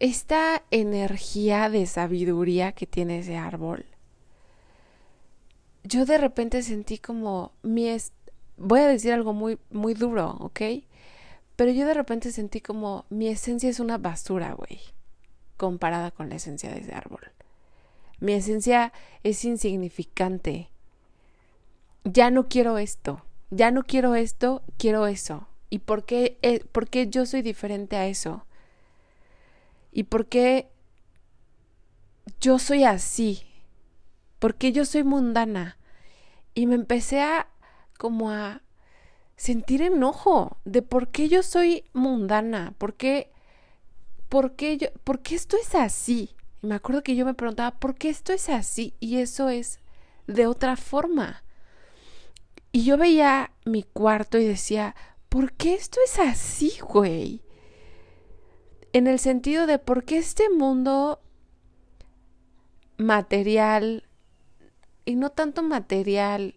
esta 0.03 0.63
energía 0.71 1.71
de 1.71 1.87
sabiduría 1.87 2.73
que 2.73 2.87
tiene 2.87 3.21
ese 3.21 3.37
árbol? 3.37 3.87
Yo 5.85 6.05
de 6.05 6.19
repente 6.19 6.63
sentí 6.63 6.99
como 6.99 7.53
mi... 7.63 7.89
voy 8.57 8.81
a 8.81 8.89
decir 8.89 9.13
algo 9.13 9.33
muy, 9.33 9.59
muy 9.71 9.95
duro, 9.95 10.37
¿ok? 10.41 10.61
Pero 11.57 11.71
yo 11.71 11.87
de 11.87 11.95
repente 11.95 12.33
sentí 12.33 12.61
como 12.61 13.05
mi 13.11 13.29
esencia 13.29 13.71
es 13.71 13.81
una 13.81 13.99
basura, 13.99 14.55
güey, 14.55 14.81
comparada 15.57 16.11
con 16.11 16.29
la 16.29 16.37
esencia 16.37 16.71
de 16.71 16.81
ese 16.81 16.95
árbol. 16.95 17.33
Mi 18.19 18.33
esencia 18.33 18.93
es 19.23 19.45
insignificante 19.45 20.73
ya 22.05 22.31
no 22.31 22.49
quiero 22.49 22.79
esto, 22.79 23.25
ya 23.51 23.71
no 23.71 23.85
quiero 23.85 24.15
esto, 24.15 24.63
quiero 24.77 25.07
eso. 25.07 25.47
¿Y 25.71 25.81
por 25.81 26.05
qué, 26.05 26.39
eh, 26.43 26.65
por 26.73 26.89
qué 26.89 27.09
yo 27.09 27.27
soy 27.27 27.43
diferente 27.43 27.97
a 27.97 28.07
eso? 28.07 28.45
¿Y 29.93 30.05
por 30.05 30.27
qué 30.27 30.71
yo 32.41 32.59
soy 32.59 32.85
así? 32.85 33.43
¿Por 34.39 34.57
qué 34.57 34.73
yo 34.73 34.85
soy 34.85 35.05
mundana? 35.05 35.79
Y 36.55 36.67
me 36.67 36.75
empecé 36.75 37.21
a 37.21 37.49
como 37.99 38.31
a 38.31 38.63
sentir 39.37 39.83
enojo 39.83 40.57
de 40.65 40.83
por 40.83 41.09
qué 41.09 41.29
yo 41.29 41.43
soy 41.43 41.85
mundana, 41.93 42.75
por 42.79 42.95
qué, 42.95 43.31
por 44.29 44.57
qué 44.57 44.79
yo, 44.79 44.89
por 45.05 45.21
qué 45.21 45.35
esto 45.35 45.57
es 45.57 45.75
así. 45.75 46.31
Y 46.63 46.67
me 46.67 46.75
acuerdo 46.75 47.03
que 47.03 47.15
yo 47.15 47.25
me 47.27 47.35
preguntaba, 47.35 47.79
¿por 47.79 47.95
qué 47.95 48.09
esto 48.09 48.33
es 48.33 48.49
así? 48.49 48.95
Y 48.99 49.19
eso 49.19 49.49
es 49.49 49.79
de 50.27 50.47
otra 50.47 50.77
forma. 50.77 51.45
Y 52.73 52.85
yo 52.85 52.97
veía 52.97 53.53
mi 53.67 53.83
cuarto 53.83 54.39
y 54.39 54.47
decía, 54.47 54.95
¿por 55.29 55.53
qué 55.53 55.75
esto 55.75 56.01
es 56.05 56.19
así, 56.19 56.73
güey? 56.81 57.43
En 58.93 59.07
el 59.07 59.19
sentido 59.19 59.67
de 59.67 59.79
por 59.79 60.05
qué 60.05 60.19
este 60.19 60.51
mundo 60.51 61.21
material, 62.99 64.05
y 65.05 65.17
no 65.17 65.31
tanto 65.31 65.63
material, 65.63 66.55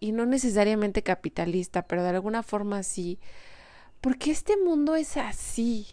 y 0.00 0.12
no 0.12 0.26
necesariamente 0.26 1.02
capitalista, 1.02 1.82
pero 1.82 2.02
de 2.02 2.10
alguna 2.10 2.42
forma 2.42 2.82
sí, 2.82 3.18
¿por 4.00 4.18
qué 4.18 4.30
este 4.30 4.56
mundo 4.56 4.96
es 4.96 5.16
así? 5.16 5.88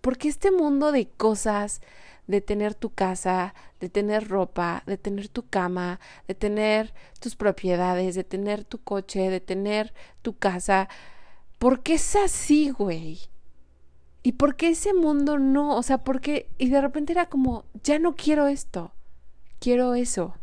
¿Por 0.00 0.18
qué 0.18 0.28
este 0.28 0.50
mundo 0.50 0.92
de 0.92 1.08
cosas, 1.08 1.80
de 2.26 2.40
tener 2.40 2.74
tu 2.74 2.90
casa, 2.90 3.54
de 3.80 3.88
tener 3.88 4.28
ropa, 4.28 4.82
de 4.86 4.96
tener 4.96 5.28
tu 5.28 5.46
cama, 5.46 6.00
de 6.26 6.34
tener 6.34 6.94
tus 7.20 7.36
propiedades, 7.36 8.14
de 8.14 8.24
tener 8.24 8.64
tu 8.64 8.82
coche, 8.82 9.30
de 9.30 9.40
tener 9.40 9.92
tu 10.22 10.36
casa. 10.36 10.88
¿Por 11.58 11.82
qué 11.82 11.94
es 11.94 12.16
así, 12.16 12.70
güey? 12.70 13.18
¿Y 14.24 14.32
por 14.32 14.56
qué 14.56 14.70
ese 14.70 14.92
mundo 14.92 15.38
no? 15.38 15.76
O 15.76 15.84
sea, 15.84 15.98
¿por 15.98 16.20
qué? 16.20 16.48
Y 16.58 16.70
de 16.70 16.80
repente 16.80 17.12
era 17.12 17.28
como, 17.28 17.66
ya 17.84 18.00
no 18.00 18.16
quiero 18.16 18.48
esto, 18.48 18.92
quiero 19.60 19.94
eso. 19.94 20.34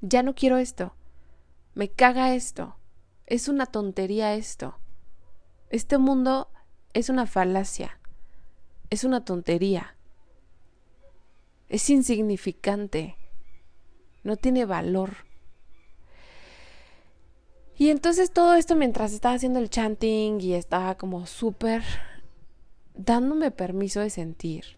Ya 0.00 0.24
no 0.24 0.34
quiero 0.34 0.58
esto. 0.58 0.94
Me 1.74 1.88
caga 1.88 2.34
esto. 2.34 2.74
Es 3.26 3.46
una 3.46 3.66
tontería 3.66 4.34
esto. 4.34 4.80
Este 5.70 5.98
mundo 5.98 6.48
es 6.92 7.08
una 7.08 7.26
falacia. 7.26 8.00
Es 8.90 9.04
una 9.04 9.24
tontería 9.24 9.94
es 11.68 11.90
insignificante, 11.90 13.16
no 14.22 14.36
tiene 14.36 14.64
valor. 14.64 15.16
Y 17.76 17.90
entonces 17.90 18.32
todo 18.32 18.54
esto 18.54 18.74
mientras 18.74 19.12
estaba 19.12 19.34
haciendo 19.34 19.60
el 19.60 19.70
chanting 19.70 20.40
y 20.40 20.54
estaba 20.54 20.96
como 20.96 21.26
súper 21.26 21.84
dándome 22.98 23.50
permiso 23.50 24.00
de 24.00 24.10
sentir 24.10 24.76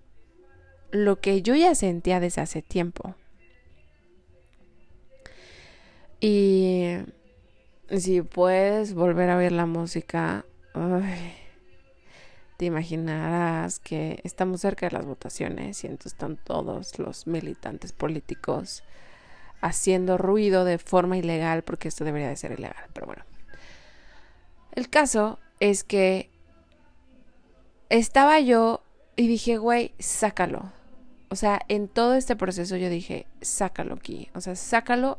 lo 0.93 1.21
que 1.21 1.43
yo 1.43 1.55
ya 1.55 1.75
sentía 1.75 2.21
desde 2.21 2.43
hace 2.43 2.63
tiempo. 2.63 3.17
Y 6.21 6.97
si 7.97 8.23
puedes 8.23 8.95
volver 8.95 9.31
a 9.31 9.39
oír 9.39 9.53
la 9.53 9.67
música, 9.67 10.45
te 12.59 12.67
imaginarás 12.67 13.81
que 13.81 14.21
estamos 14.23 14.61
cerca 14.61 14.87
de 14.87 14.93
las 14.93 15.07
votaciones 15.07 15.83
y 15.83 15.87
entonces 15.87 16.13
están 16.13 16.37
todos 16.37 16.99
los 16.99 17.27
militantes 17.27 17.93
políticos 17.93 18.85
haciendo 19.63 20.19
ruido 20.19 20.65
de 20.65 20.79
forma 20.79 21.17
ilegal 21.17 21.63
porque 21.63 21.89
esto 21.89 22.05
debería 22.05 22.29
de 22.29 22.37
ser 22.37 22.53
ilegal, 22.53 22.85
pero 22.93 23.07
bueno. 23.07 23.25
El 24.73 24.91
caso 24.91 25.39
es 25.59 25.85
que 25.85 26.30
estaba 27.91 28.41
yo 28.41 28.83
y 29.17 29.27
dije, 29.27 29.59
güey, 29.59 29.93
sácalo. 29.99 30.73
O 31.29 31.37
sea, 31.37 31.61
en 31.69 31.89
todo 31.89 32.15
este 32.15 32.35
proceso 32.35 32.77
yo 32.77 32.89
dije, 32.89 33.27
sácalo 33.41 33.95
aquí. 33.95 34.31
O 34.35 34.41
sea, 34.41 34.57
sácalo 34.57 35.19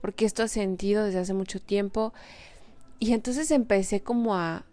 porque 0.00 0.24
esto 0.24 0.42
ha 0.42 0.48
sentido 0.48 1.04
desde 1.04 1.20
hace 1.20 1.34
mucho 1.34 1.60
tiempo. 1.60 2.12
Y 2.98 3.12
entonces 3.12 3.50
empecé 3.50 4.02
como 4.02 4.36
a 4.36 4.64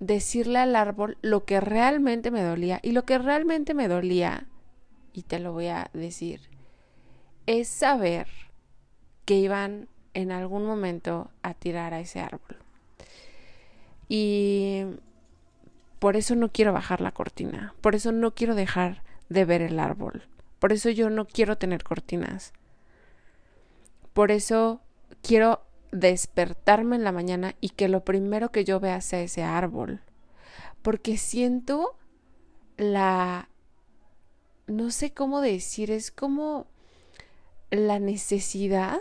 decirle 0.00 0.58
al 0.58 0.76
árbol 0.76 1.16
lo 1.22 1.44
que 1.44 1.60
realmente 1.60 2.30
me 2.30 2.42
dolía. 2.42 2.80
Y 2.82 2.92
lo 2.92 3.04
que 3.04 3.18
realmente 3.18 3.74
me 3.74 3.88
dolía, 3.88 4.46
y 5.12 5.22
te 5.22 5.38
lo 5.38 5.52
voy 5.52 5.68
a 5.68 5.90
decir, 5.92 6.40
es 7.46 7.68
saber 7.68 8.28
que 9.24 9.36
iban 9.36 9.88
en 10.14 10.32
algún 10.32 10.66
momento 10.66 11.30
a 11.42 11.54
tirar 11.54 11.94
a 11.94 12.00
ese 12.00 12.20
árbol. 12.20 12.58
Y 14.08 14.84
por 16.02 16.16
eso 16.16 16.34
no 16.34 16.50
quiero 16.50 16.72
bajar 16.72 17.00
la 17.00 17.12
cortina, 17.12 17.76
por 17.80 17.94
eso 17.94 18.10
no 18.10 18.34
quiero 18.34 18.56
dejar 18.56 19.04
de 19.28 19.44
ver 19.44 19.62
el 19.62 19.78
árbol, 19.78 20.24
por 20.58 20.72
eso 20.72 20.90
yo 20.90 21.10
no 21.10 21.28
quiero 21.28 21.58
tener 21.58 21.84
cortinas, 21.84 22.52
por 24.12 24.32
eso 24.32 24.80
quiero 25.22 25.62
despertarme 25.92 26.96
en 26.96 27.04
la 27.04 27.12
mañana 27.12 27.54
y 27.60 27.68
que 27.68 27.86
lo 27.86 28.04
primero 28.04 28.50
que 28.50 28.64
yo 28.64 28.80
vea 28.80 29.00
sea 29.00 29.20
ese 29.20 29.44
árbol. 29.44 30.00
Porque 30.82 31.18
siento 31.18 31.96
la... 32.76 33.48
no 34.66 34.90
sé 34.90 35.12
cómo 35.12 35.40
decir, 35.40 35.92
es 35.92 36.10
como 36.10 36.66
la 37.70 38.00
necesidad 38.00 38.98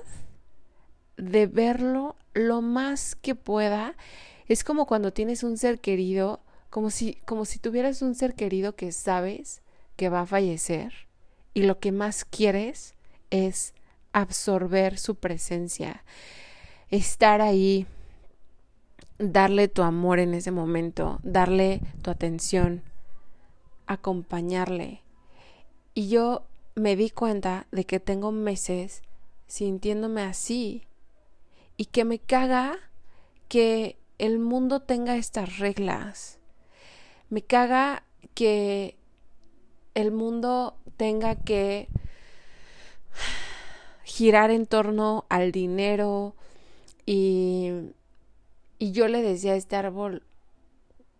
de 1.18 1.48
verlo 1.48 2.16
lo 2.36 2.62
más 2.62 3.16
que 3.16 3.34
pueda. 3.34 3.96
Es 4.46 4.64
como 4.64 4.86
cuando 4.86 5.12
tienes 5.12 5.42
un 5.42 5.58
ser 5.58 5.82
querido, 5.82 6.42
como 6.72 6.90
si, 6.90 7.14
como 7.26 7.46
si 7.46 7.60
tuvieras 7.60 8.02
un 8.02 8.16
ser 8.16 8.34
querido 8.34 8.76
que 8.76 8.92
sabes 8.92 9.62
que 9.96 10.10
va 10.10 10.22
a 10.22 10.26
fallecer 10.26 10.92
y 11.54 11.64
lo 11.64 11.80
que 11.80 11.92
más 11.92 12.26
quieres 12.26 12.96
es 13.30 13.76
absorber 14.12 14.98
su 14.98 15.16
presencia 15.16 16.04
estar 16.92 17.42
ahí, 17.42 17.88
darle 19.18 19.70
tu 19.70 19.82
amor 19.82 20.20
en 20.20 20.34
ese 20.34 20.52
momento, 20.52 21.20
darle 21.24 21.82
tu 22.02 22.12
atención, 22.12 22.84
acompañarle. 23.88 25.02
Y 25.94 26.10
yo 26.10 26.44
me 26.76 26.96
di 26.96 27.10
cuenta 27.10 27.66
de 27.72 27.86
que 27.86 28.00
tengo 28.00 28.32
meses 28.32 29.02
sintiéndome 29.48 30.22
así 30.22 30.84
y 31.78 31.86
que 31.86 32.06
me 32.06 32.20
caga 32.20 32.78
que 33.48 33.98
el 34.18 34.40
mundo 34.40 34.82
tenga 34.82 35.16
estas 35.16 35.60
reglas. 35.60 36.41
Me 37.32 37.42
caga 37.42 38.04
que 38.34 38.98
el 39.96 40.12
mundo 40.12 40.76
tenga 40.98 41.36
que 41.36 41.88
girar 44.04 44.52
en 44.52 44.66
torno 44.66 45.26
al 45.30 45.54
dinero 45.54 46.36
y, 47.06 47.72
y 48.80 48.92
yo 48.92 49.08
le 49.08 49.22
decía 49.22 49.54
a 49.54 49.56
este 49.56 49.78
árbol, 49.78 50.24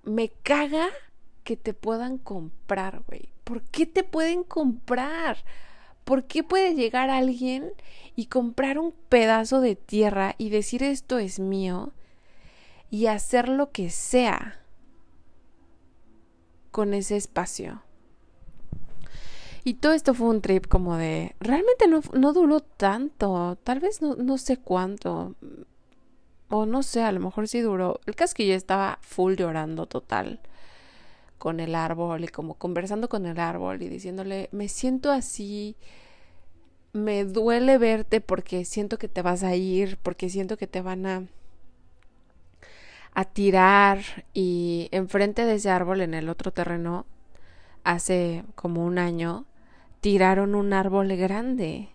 me 0.04 0.28
caga 0.28 0.90
que 1.46 1.56
te 1.56 1.74
puedan 1.74 2.18
comprar, 2.18 3.04
güey. 3.08 3.30
¿Por 3.46 3.62
qué 3.62 3.86
te 3.86 4.04
pueden 4.04 4.44
comprar? 4.44 5.38
¿Por 6.04 6.26
qué 6.26 6.44
puede 6.44 6.76
llegar 6.76 7.10
alguien 7.10 7.72
y 8.18 8.26
comprar 8.26 8.80
un 8.80 8.92
pedazo 9.08 9.62
de 9.62 9.78
tierra 9.78 10.36
y 10.38 10.50
decir 10.50 10.84
esto 10.84 11.20
es 11.20 11.40
mío 11.40 11.94
y 12.90 13.06
hacer 13.06 13.48
lo 13.48 13.72
que 13.72 13.90
sea 13.90 14.61
con 16.72 16.94
ese 16.94 17.18
espacio? 17.18 17.84
Y 19.64 19.76
todo 19.76 19.94
esto 19.94 20.14
fue 20.14 20.28
un 20.28 20.42
trip 20.42 20.68
como 20.68 20.98
de... 20.98 21.36
Realmente 21.40 21.88
no, 21.88 22.02
no 22.14 22.34
duró 22.34 22.62
tanto. 22.62 23.58
Tal 23.64 23.80
vez 23.80 24.02
no, 24.02 24.16
no 24.16 24.38
sé 24.38 24.58
cuánto. 24.58 25.36
O 26.50 26.66
no 26.66 26.82
sé, 26.82 27.04
a 27.04 27.12
lo 27.12 27.20
mejor 27.20 27.48
sí 27.48 27.62
duró. 27.62 28.00
El 28.08 28.16
caso 28.16 28.36
estaba 28.40 28.98
full 29.02 29.36
llorando 29.36 29.86
total 29.86 30.42
con 31.38 31.60
el 31.60 31.74
árbol 31.74 32.24
y 32.24 32.28
como 32.28 32.56
conversando 32.56 33.10
con 33.10 33.26
el 33.26 33.40
árbol 33.40 33.82
y 33.82 33.90
diciéndole, 33.90 34.50
me 34.52 34.68
siento 34.68 35.12
así, 35.12 35.76
me 36.94 37.26
duele 37.26 37.80
verte 37.80 38.22
porque 38.22 38.64
siento 38.64 39.00
que 39.00 39.08
te 39.08 39.24
vas 39.24 39.44
a 39.44 39.56
ir, 39.56 39.98
porque 40.04 40.30
siento 40.30 40.56
que 40.56 40.68
te 40.68 40.82
van 40.82 41.06
a 41.08 41.24
a 43.14 43.26
tirar 43.26 44.00
y 44.34 44.88
enfrente 44.92 45.46
de 45.46 45.56
ese 45.56 45.70
árbol 45.70 46.02
en 46.02 46.14
el 46.14 46.30
otro 46.30 46.52
terreno 46.52 47.06
hace 47.84 48.44
como 48.56 48.86
un 48.86 49.00
año 49.00 49.46
tiraron 50.02 50.56
un 50.56 50.74
árbol 50.74 51.16
grande. 51.16 51.90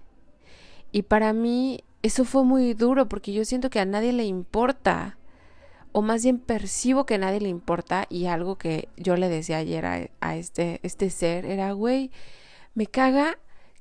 Y 0.92 1.02
para 1.02 1.32
mí 1.32 1.84
eso 2.02 2.24
fue 2.24 2.44
muy 2.44 2.72
duro 2.74 3.08
porque 3.08 3.32
yo 3.32 3.44
siento 3.44 3.68
que 3.68 3.80
a 3.80 3.84
nadie 3.84 4.12
le 4.12 4.24
importa. 4.24 5.18
O 5.92 6.02
más 6.02 6.22
bien 6.22 6.38
percibo 6.38 7.06
que 7.06 7.14
a 7.14 7.18
nadie 7.18 7.40
le 7.40 7.48
importa. 7.48 8.06
Y 8.08 8.26
algo 8.26 8.56
que 8.56 8.88
yo 8.96 9.16
le 9.16 9.28
decía 9.28 9.58
ayer 9.58 10.10
a, 10.20 10.36
este, 10.36 10.80
este 10.82 11.10
ser 11.10 11.44
era, 11.46 11.72
güey, 11.72 12.10
me 12.74 12.86
caga 12.86 13.38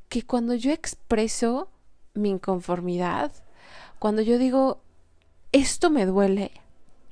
que 0.09 0.23
cuando 0.23 0.55
yo 0.55 0.71
expreso 0.71 1.69
mi 2.13 2.29
inconformidad, 2.29 3.31
cuando 3.99 4.21
yo 4.21 4.37
digo, 4.37 4.81
esto 5.51 5.89
me 5.89 6.05
duele, 6.05 6.51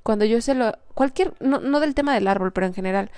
cuando 0.04 0.26
yo 0.26 0.42
se 0.42 0.54
lo, 0.54 0.78
cualquier, 0.94 1.34
no, 1.40 1.60
no 1.60 1.80
del 1.80 1.96
tema 1.96 2.14
del 2.14 2.28
árbol, 2.28 2.52
pero 2.52 2.68
en 2.68 2.74
general, 2.74 3.12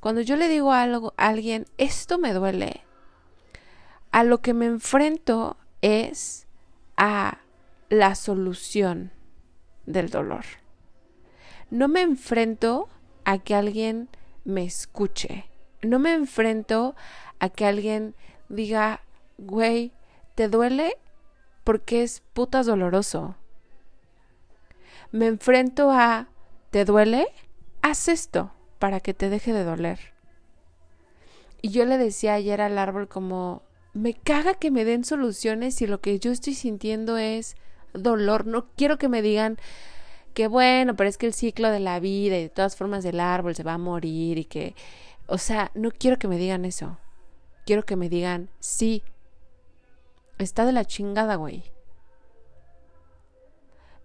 cuando 0.00 0.20
yo 0.20 0.36
le 0.36 0.48
digo 0.48 0.72
algo 0.72 1.14
a 1.16 1.28
alguien, 1.28 1.66
esto 1.78 2.18
me 2.18 2.32
duele, 2.32 2.82
a 4.12 4.22
lo 4.22 4.38
que 4.38 4.54
me 4.54 4.66
enfrento 4.66 5.56
es 5.82 6.46
a 6.96 7.38
la 7.88 8.14
solución 8.14 9.12
del 9.86 10.10
dolor. 10.10 10.44
No 11.70 11.88
me 11.88 12.02
enfrento 12.02 12.88
a 13.24 13.38
que 13.38 13.54
alguien 13.54 14.08
me 14.44 14.64
escuche. 14.64 15.46
No 15.82 15.98
me 15.98 16.14
enfrento 16.14 16.94
a 17.38 17.48
que 17.48 17.66
alguien 17.66 18.14
diga, 18.48 19.02
güey, 19.38 19.92
¿te 20.34 20.48
duele? 20.48 20.96
Porque 21.64 22.02
es 22.02 22.22
putas 22.32 22.66
doloroso. 22.66 23.36
Me 25.12 25.26
enfrento 25.26 25.90
a, 25.90 26.28
¿te 26.70 26.84
duele? 26.84 27.26
Haz 27.82 28.08
esto 28.08 28.52
para 28.78 29.00
que 29.00 29.14
te 29.14 29.30
deje 29.30 29.52
de 29.52 29.64
doler. 29.64 29.98
Y 31.62 31.70
yo 31.70 31.84
le 31.84 31.98
decía 31.98 32.34
ayer 32.34 32.60
al 32.60 32.78
árbol 32.78 33.08
como, 33.08 33.62
me 33.92 34.14
caga 34.14 34.54
que 34.54 34.70
me 34.70 34.84
den 34.84 35.04
soluciones 35.04 35.74
si 35.74 35.86
lo 35.86 36.00
que 36.00 36.18
yo 36.18 36.30
estoy 36.30 36.54
sintiendo 36.54 37.16
es 37.16 37.56
dolor. 37.94 38.46
No 38.46 38.66
quiero 38.76 38.98
que 38.98 39.08
me 39.08 39.22
digan 39.22 39.58
que 40.34 40.48
bueno, 40.48 40.94
pero 40.96 41.08
es 41.08 41.16
que 41.16 41.26
el 41.26 41.32
ciclo 41.32 41.70
de 41.70 41.80
la 41.80 41.98
vida 41.98 42.36
y 42.36 42.42
de 42.42 42.48
todas 42.50 42.76
formas 42.76 43.02
del 43.02 43.20
árbol 43.20 43.54
se 43.54 43.62
va 43.62 43.74
a 43.74 43.78
morir 43.78 44.36
y 44.36 44.44
que, 44.44 44.74
o 45.26 45.38
sea, 45.38 45.70
no 45.74 45.90
quiero 45.90 46.18
que 46.18 46.28
me 46.28 46.36
digan 46.36 46.66
eso. 46.66 46.98
Quiero 47.64 47.84
que 47.84 47.96
me 47.96 48.10
digan, 48.10 48.50
sí, 48.60 49.02
está 50.38 50.66
de 50.66 50.72
la 50.72 50.84
chingada, 50.84 51.36
güey. 51.36 51.64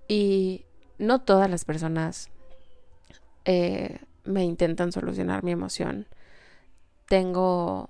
Y 0.08 0.66
no 1.02 1.22
todas 1.22 1.50
las 1.50 1.66
personas 1.66 2.30
eh, 3.46 4.00
me 4.24 4.46
intentan 4.46 4.92
solucionar 4.92 5.44
mi 5.44 5.52
emoción. 5.52 6.08
Tengo 7.08 7.90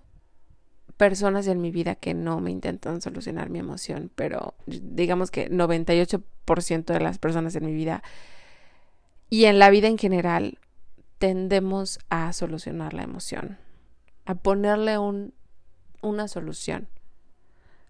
personas 0.98 1.48
en 1.48 1.62
mi 1.62 1.72
vida 1.72 1.96
que 1.96 2.14
no 2.14 2.40
me 2.40 2.52
intentan 2.52 3.02
solucionar 3.02 3.50
mi 3.50 3.60
emoción, 3.60 4.12
pero 4.16 4.54
digamos 4.66 5.30
que 5.30 5.50
98% 5.50 6.86
de 6.86 7.00
las 7.00 7.18
personas 7.20 7.56
en 7.56 7.66
mi 7.66 7.74
vida 7.74 8.02
y 9.30 9.46
en 9.46 9.60
la 9.60 9.70
vida 9.70 9.88
en 9.88 9.98
general 9.98 10.58
tendemos 11.18 12.00
a 12.10 12.32
solucionar 12.34 12.94
la 12.94 13.04
emoción, 13.04 13.58
a 14.26 14.36
ponerle 14.36 14.98
un, 14.98 15.34
una 16.02 16.28
solución, 16.28 16.88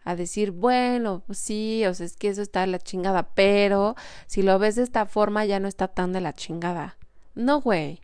a 0.04 0.16
decir, 0.16 0.52
bueno, 0.52 1.24
pues 1.26 1.38
sí, 1.38 1.86
o 1.86 1.94
sea, 1.94 2.06
es 2.06 2.16
que 2.16 2.30
eso 2.30 2.42
está 2.42 2.62
de 2.62 2.68
la 2.68 2.80
chingada, 2.80 3.34
pero 3.34 3.96
si 4.28 4.42
lo 4.42 4.58
ves 4.60 4.76
de 4.76 4.84
esta 4.84 5.06
forma 5.06 5.46
ya 5.46 5.60
no 5.60 5.68
está 5.68 5.88
tan 5.88 6.12
de 6.12 6.22
la 6.22 6.34
chingada. 6.34 6.98
No, 7.36 7.62
güey. 7.62 8.02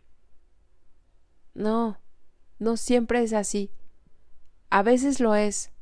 No, 1.54 1.98
no 2.58 2.76
siempre 2.76 3.22
es 3.22 3.32
así. 3.32 3.70
A 4.70 4.82
veces 4.82 5.18
lo 5.18 5.34
es, 5.34 5.72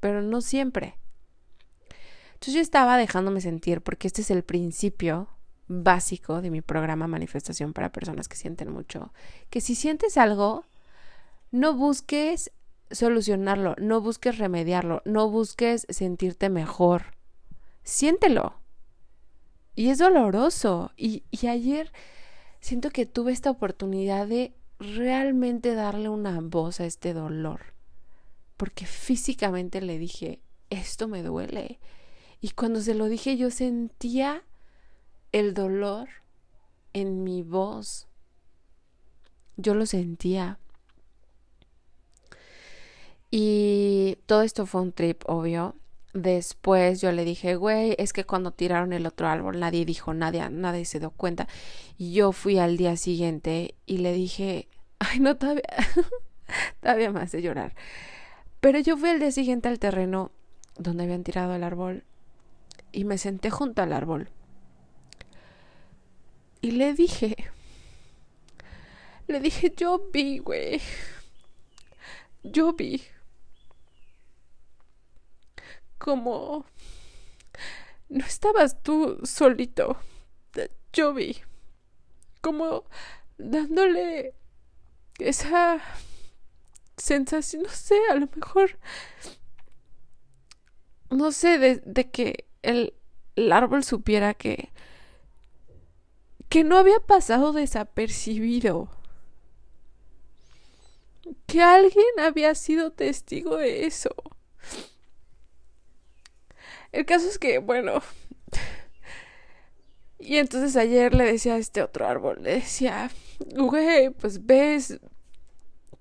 pero 0.00 0.22
no 0.22 0.40
siempre. 0.40 0.98
Entonces 2.34 2.54
yo 2.54 2.60
estaba 2.60 2.96
dejándome 2.96 3.40
sentir 3.40 3.80
porque 3.80 4.06
este 4.06 4.22
es 4.22 4.30
el 4.30 4.44
principio 4.44 5.28
básico 5.66 6.42
de 6.42 6.50
mi 6.50 6.60
programa 6.60 7.08
Manifestación 7.08 7.72
para 7.72 7.90
personas 7.90 8.28
que 8.28 8.36
sienten 8.36 8.70
mucho. 8.70 9.12
Que 9.50 9.60
si 9.60 9.74
sientes 9.74 10.16
algo, 10.18 10.64
no 11.50 11.74
busques 11.74 12.52
solucionarlo, 12.90 13.74
no 13.78 14.00
busques 14.00 14.38
remediarlo, 14.38 15.02
no 15.04 15.30
busques 15.30 15.86
sentirte 15.88 16.48
mejor. 16.48 17.16
Siéntelo. 17.82 18.54
Y 19.74 19.90
es 19.90 19.98
doloroso. 19.98 20.92
Y, 20.96 21.24
y 21.30 21.46
ayer 21.48 21.92
siento 22.60 22.90
que 22.90 23.06
tuve 23.06 23.32
esta 23.32 23.50
oportunidad 23.50 24.26
de 24.26 24.54
realmente 24.78 25.74
darle 25.74 26.08
una 26.08 26.40
voz 26.40 26.80
a 26.80 26.86
este 26.86 27.14
dolor 27.14 27.74
porque 28.56 28.86
físicamente 28.86 29.80
le 29.80 29.98
dije, 29.98 30.40
esto 30.70 31.08
me 31.08 31.22
duele. 31.22 31.78
Y 32.40 32.50
cuando 32.50 32.80
se 32.80 32.94
lo 32.94 33.06
dije 33.06 33.36
yo 33.36 33.50
sentía 33.50 34.42
el 35.32 35.54
dolor 35.54 36.08
en 36.92 37.24
mi 37.24 37.42
voz. 37.42 38.08
Yo 39.56 39.74
lo 39.74 39.86
sentía. 39.86 40.58
Y 43.36 44.18
todo 44.26 44.42
esto 44.42 44.64
fue 44.64 44.80
un 44.80 44.92
trip, 44.92 45.24
obvio. 45.26 45.74
Después 46.12 47.00
yo 47.00 47.10
le 47.10 47.24
dije, 47.24 47.56
güey, 47.56 47.96
es 47.98 48.12
que 48.12 48.24
cuando 48.24 48.52
tiraron 48.52 48.92
el 48.92 49.06
otro 49.06 49.26
árbol 49.26 49.58
nadie 49.58 49.84
dijo, 49.84 50.14
nadie, 50.14 50.48
nadie 50.50 50.84
se 50.84 51.00
dio 51.00 51.10
cuenta. 51.10 51.48
Y 51.98 52.12
yo 52.12 52.30
fui 52.30 52.60
al 52.60 52.76
día 52.76 52.96
siguiente 52.96 53.74
y 53.86 53.98
le 53.98 54.12
dije, 54.12 54.68
ay, 55.00 55.18
no, 55.18 55.36
todavía, 55.36 55.64
todavía 56.80 57.10
me 57.10 57.22
hace 57.22 57.42
llorar. 57.42 57.74
Pero 58.60 58.78
yo 58.78 58.96
fui 58.96 59.10
el 59.10 59.18
día 59.18 59.32
siguiente 59.32 59.66
al 59.68 59.80
terreno 59.80 60.30
donde 60.78 61.02
habían 61.02 61.24
tirado 61.24 61.56
el 61.56 61.64
árbol 61.64 62.04
y 62.92 63.02
me 63.02 63.18
senté 63.18 63.50
junto 63.50 63.82
al 63.82 63.94
árbol. 63.94 64.28
Y 66.60 66.70
le 66.70 66.94
dije, 66.94 67.34
le 69.26 69.40
dije, 69.40 69.74
yo 69.76 70.08
vi, 70.12 70.38
güey. 70.38 70.80
Yo 72.44 72.74
vi. 72.74 73.02
Como 76.04 76.66
no 78.10 78.26
estabas 78.26 78.82
tú 78.82 79.18
solito. 79.24 79.96
Yo 80.92 81.14
vi. 81.14 81.40
Como 82.42 82.84
dándole 83.38 84.34
esa 85.18 85.80
sensación, 86.98 87.62
no 87.62 87.70
sé, 87.70 87.98
a 88.10 88.16
lo 88.16 88.28
mejor, 88.36 88.78
no 91.08 91.32
sé, 91.32 91.58
de, 91.58 92.10
que 92.10 92.48
el, 92.60 92.92
el 93.36 93.50
árbol 93.50 93.82
supiera 93.82 94.34
que, 94.34 94.72
que 96.50 96.64
no 96.64 96.76
había 96.76 97.00
pasado 97.00 97.54
desapercibido. 97.54 98.90
Que 101.46 101.62
alguien 101.62 102.04
había 102.20 102.54
sido 102.54 102.92
testigo 102.92 103.56
de 103.56 103.86
eso. 103.86 104.10
El 106.94 107.04
caso 107.06 107.28
es 107.28 107.38
que, 107.38 107.58
bueno. 107.58 108.00
Y 110.20 110.38
entonces 110.38 110.74
ayer 110.76 111.12
le 111.12 111.24
decía 111.24 111.54
a 111.54 111.58
este 111.58 111.82
otro 111.82 112.06
árbol, 112.06 112.38
le 112.40 112.54
decía, 112.54 113.10
güey, 113.54 114.08
pues 114.08 114.46
ves, 114.46 114.98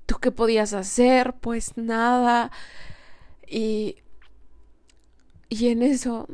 ¿tú 0.06 0.16
qué 0.22 0.32
podías 0.32 0.72
hacer? 0.72 1.34
Pues 1.42 1.76
nada. 1.76 2.50
Y, 3.46 3.98
y 5.50 5.68
en 5.68 5.82
eso, 5.82 6.28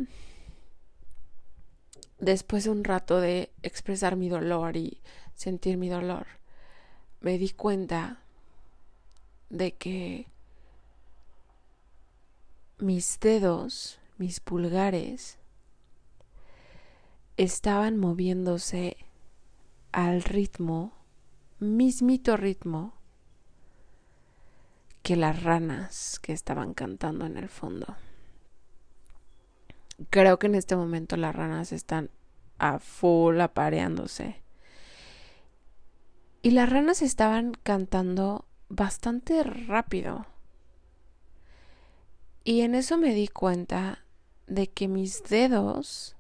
después 2.20 2.66
de 2.66 2.70
un 2.70 2.84
rato 2.84 3.20
de 3.20 3.52
expresar 3.64 4.18
mi 4.18 4.30
dolor 4.30 4.78
y 4.78 5.02
sentir 5.34 5.78
mi 5.78 5.90
dolor, 5.90 6.28
me 7.22 7.40
di 7.40 7.50
cuenta 7.50 8.22
de 9.50 9.72
que 9.72 10.28
mis 12.78 13.20
dedos, 13.20 13.99
mis 14.20 14.42
pulgares, 14.42 15.40
estaban 17.38 17.98
moviéndose 17.98 18.98
al 19.94 20.22
ritmo, 20.24 20.94
mismito 21.60 22.36
ritmo, 22.36 22.94
que 25.04 25.16
las 25.16 25.42
ranas 25.42 26.20
que 26.20 26.34
estaban 26.34 26.74
cantando 26.74 27.26
en 27.26 27.38
el 27.38 27.48
fondo. 27.48 27.96
Creo 30.10 30.38
que 30.38 30.48
en 30.48 30.56
este 30.56 30.76
momento 30.76 31.16
las 31.16 31.34
ranas 31.34 31.72
están 31.72 32.10
a 32.58 32.80
full 32.80 33.40
apareándose. 33.40 34.44
Y 36.42 36.52
las 36.52 36.70
ranas 36.70 37.02
estaban 37.02 37.54
cantando 37.64 38.46
bastante 38.68 39.44
rápido. 39.44 40.26
Y 42.44 42.62
en 42.62 42.76
eso 42.76 42.98
me 42.98 43.14
di 43.14 43.30
cuenta 43.30 44.04
de 44.50 44.68
que 44.68 44.88
mis 44.88 45.24
dedos 45.24 46.16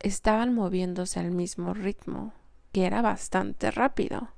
estaban 0.00 0.54
moviéndose 0.54 1.20
al 1.20 1.30
mismo 1.30 1.74
ritmo, 1.74 2.32
que 2.72 2.86
era 2.86 3.02
bastante 3.02 3.70
rápido. 3.70 4.30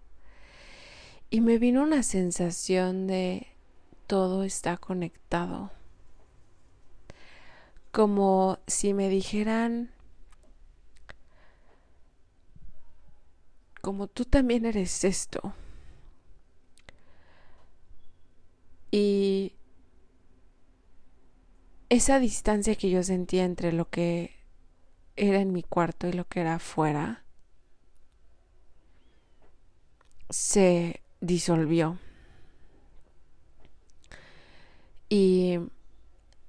Y 1.30 1.40
me 1.40 1.58
vino 1.58 1.82
una 1.82 2.02
sensación 2.02 3.06
de 3.06 3.46
todo 4.06 4.44
está 4.44 4.76
conectado. 4.76 5.70
Como 7.92 8.58
si 8.66 8.92
me 8.92 9.08
dijeran, 9.08 9.90
como 13.80 14.08
tú 14.08 14.24
también 14.24 14.66
eres 14.66 15.04
esto. 15.04 15.54
Y 18.90 19.54
esa 21.88 22.18
distancia 22.18 22.74
que 22.74 22.90
yo 22.90 23.02
sentía 23.02 23.44
entre 23.44 23.72
lo 23.72 23.88
que 23.88 24.34
era 25.16 25.40
en 25.40 25.52
mi 25.52 25.62
cuarto 25.62 26.08
y 26.08 26.12
lo 26.12 26.26
que 26.26 26.40
era 26.40 26.56
afuera 26.56 27.24
se 30.30 31.00
disolvió. 31.20 31.98
Y, 35.08 35.58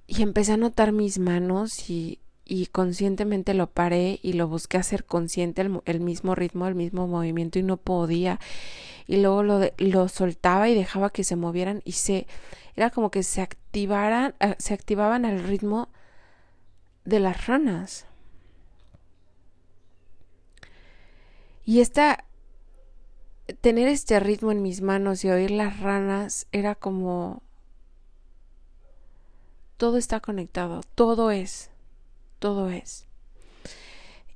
y 0.08 0.24
empecé 0.24 0.54
a 0.54 0.58
notar 0.58 0.92
mis 0.92 1.20
manos 1.20 1.90
y, 1.90 2.20
y, 2.46 2.68
conscientemente 2.68 3.54
lo 3.54 3.68
paré 3.68 4.20
y 4.24 4.34
lo 4.34 4.48
busqué 4.48 4.78
hacer 4.78 5.06
consciente 5.06 5.62
el, 5.62 5.82
el, 5.86 6.00
mismo 6.00 6.34
ritmo, 6.36 6.68
el 6.68 6.76
mismo 6.76 7.08
movimiento 7.08 7.60
y 7.60 7.64
no 7.64 7.78
podía. 7.78 8.40
Y 9.08 9.18
luego 9.18 9.44
lo, 9.44 9.60
lo 9.78 10.08
soltaba 10.08 10.70
y 10.70 10.76
dejaba 10.76 11.12
que 11.12 11.24
se 11.24 11.36
movieran 11.36 11.82
y 11.86 11.92
se 11.92 12.26
era 12.76 12.90
como 12.90 13.12
que 13.12 13.24
se 13.24 13.42
activaran, 13.42 14.36
eh, 14.40 14.56
se 14.58 14.74
activaban 14.74 15.26
al 15.26 15.44
ritmo 15.44 15.90
de 17.06 17.20
las 17.20 17.48
ranas. 17.48 18.06
Y 21.64 21.82
esta 21.82 22.26
tener 23.62 23.88
este 23.88 24.20
ritmo 24.20 24.52
en 24.52 24.62
mis 24.62 24.82
manos 24.82 25.24
y 25.24 25.30
oír 25.30 25.52
las 25.52 25.80
ranas 25.80 26.48
era 26.52 26.76
como 26.76 27.44
todo 29.78 29.98
está 29.98 30.20
conectado, 30.20 30.82
todo 30.96 31.32
es, 31.32 31.70
todo 32.40 32.70
es. 32.70 33.08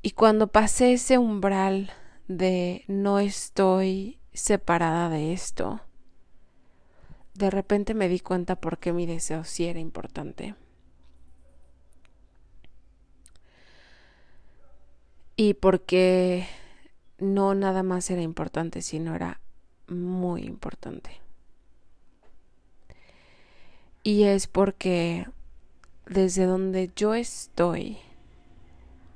Y 0.01 0.11
cuando 0.11 0.47
pasé 0.47 0.93
ese 0.93 1.17
umbral 1.17 1.91
de 2.27 2.83
no 2.87 3.19
estoy 3.19 4.19
separada 4.33 5.09
de 5.09 5.33
esto, 5.33 5.81
de 7.39 7.49
repente 7.49 7.93
me 7.93 8.09
di 8.09 8.19
cuenta 8.19 8.57
por 8.57 8.79
qué 8.79 8.91
mi 8.91 9.05
deseo 9.05 9.45
sí 9.45 9.65
era 9.65 9.79
importante. 9.79 10.55
Y 15.37 15.53
porque 15.53 16.45
no 17.17 17.55
nada 17.55 17.81
más 17.81 18.09
era 18.11 18.21
importante, 18.21 18.81
sino 18.81 19.15
era 19.15 19.39
muy 19.87 20.43
importante. 20.43 21.11
Y 24.03 24.23
es 24.23 24.47
porque 24.47 25.25
desde 26.07 26.45
donde 26.45 26.91
yo 26.93 27.13
estoy 27.13 27.99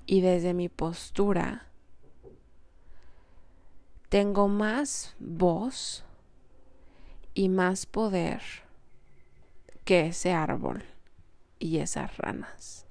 y 0.06 0.22
desde 0.22 0.54
mi 0.54 0.70
postura, 0.70 1.68
tengo 4.08 4.48
más 4.48 5.14
voz 5.20 6.06
y 7.34 7.50
más 7.50 7.86
poder 7.86 8.42
que 9.86 10.08
ese 10.08 10.34
árbol 10.34 10.84
y 11.60 11.80
esas 11.80 12.18
ranas. 12.18 12.86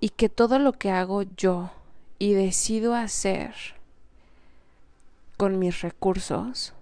Y 0.00 0.10
que 0.10 0.28
todo 0.28 0.58
lo 0.58 0.72
que 0.72 0.90
hago 0.90 1.22
yo 1.22 1.70
y 2.18 2.34
decido 2.34 2.94
hacer 2.94 3.54
con 5.36 5.58
mis 5.58 5.80
recursos 5.82 6.72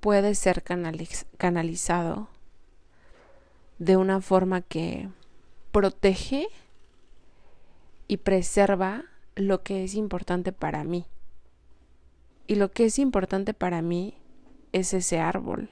puede 0.00 0.34
ser 0.34 0.62
canalizado 0.62 2.28
de 3.78 3.96
una 3.96 4.20
forma 4.20 4.60
que 4.60 5.08
protege 5.72 6.48
y 8.06 8.18
preserva 8.18 9.04
lo 9.34 9.62
que 9.62 9.84
es 9.84 9.94
importante 9.94 10.52
para 10.52 10.84
mí. 10.84 11.06
Y 12.46 12.56
lo 12.56 12.70
que 12.70 12.86
es 12.86 12.98
importante 12.98 13.54
para 13.54 13.82
mí 13.82 14.18
es 14.72 14.92
ese 14.92 15.18
árbol. 15.18 15.70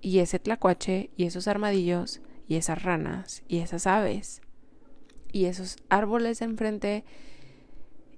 Y 0.00 0.18
ese 0.18 0.38
tlacuache 0.38 1.10
y 1.16 1.24
esos 1.24 1.48
armadillos 1.48 2.20
y 2.46 2.56
esas 2.56 2.82
ranas 2.82 3.42
y 3.48 3.58
esas 3.58 3.86
aves 3.86 4.42
y 5.32 5.46
esos 5.46 5.76
árboles 5.88 6.42
enfrente 6.42 7.04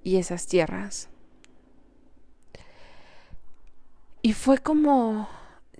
y 0.03 0.17
esas 0.17 0.47
tierras. 0.47 1.09
Y 4.21 4.33
fue 4.33 4.59
como 4.59 5.29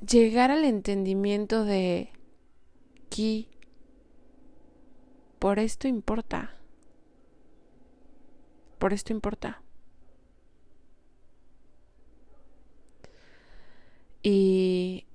llegar 0.01 0.51
al 0.51 0.65
entendimiento 0.65 1.65
de 1.65 2.11
que 3.11 3.49
por 5.39 5.59
esto 5.59 5.89
importa. 5.89 6.57
Por 8.79 8.93
esto 8.93 9.13
importa. 9.13 9.63
Y 14.29 15.07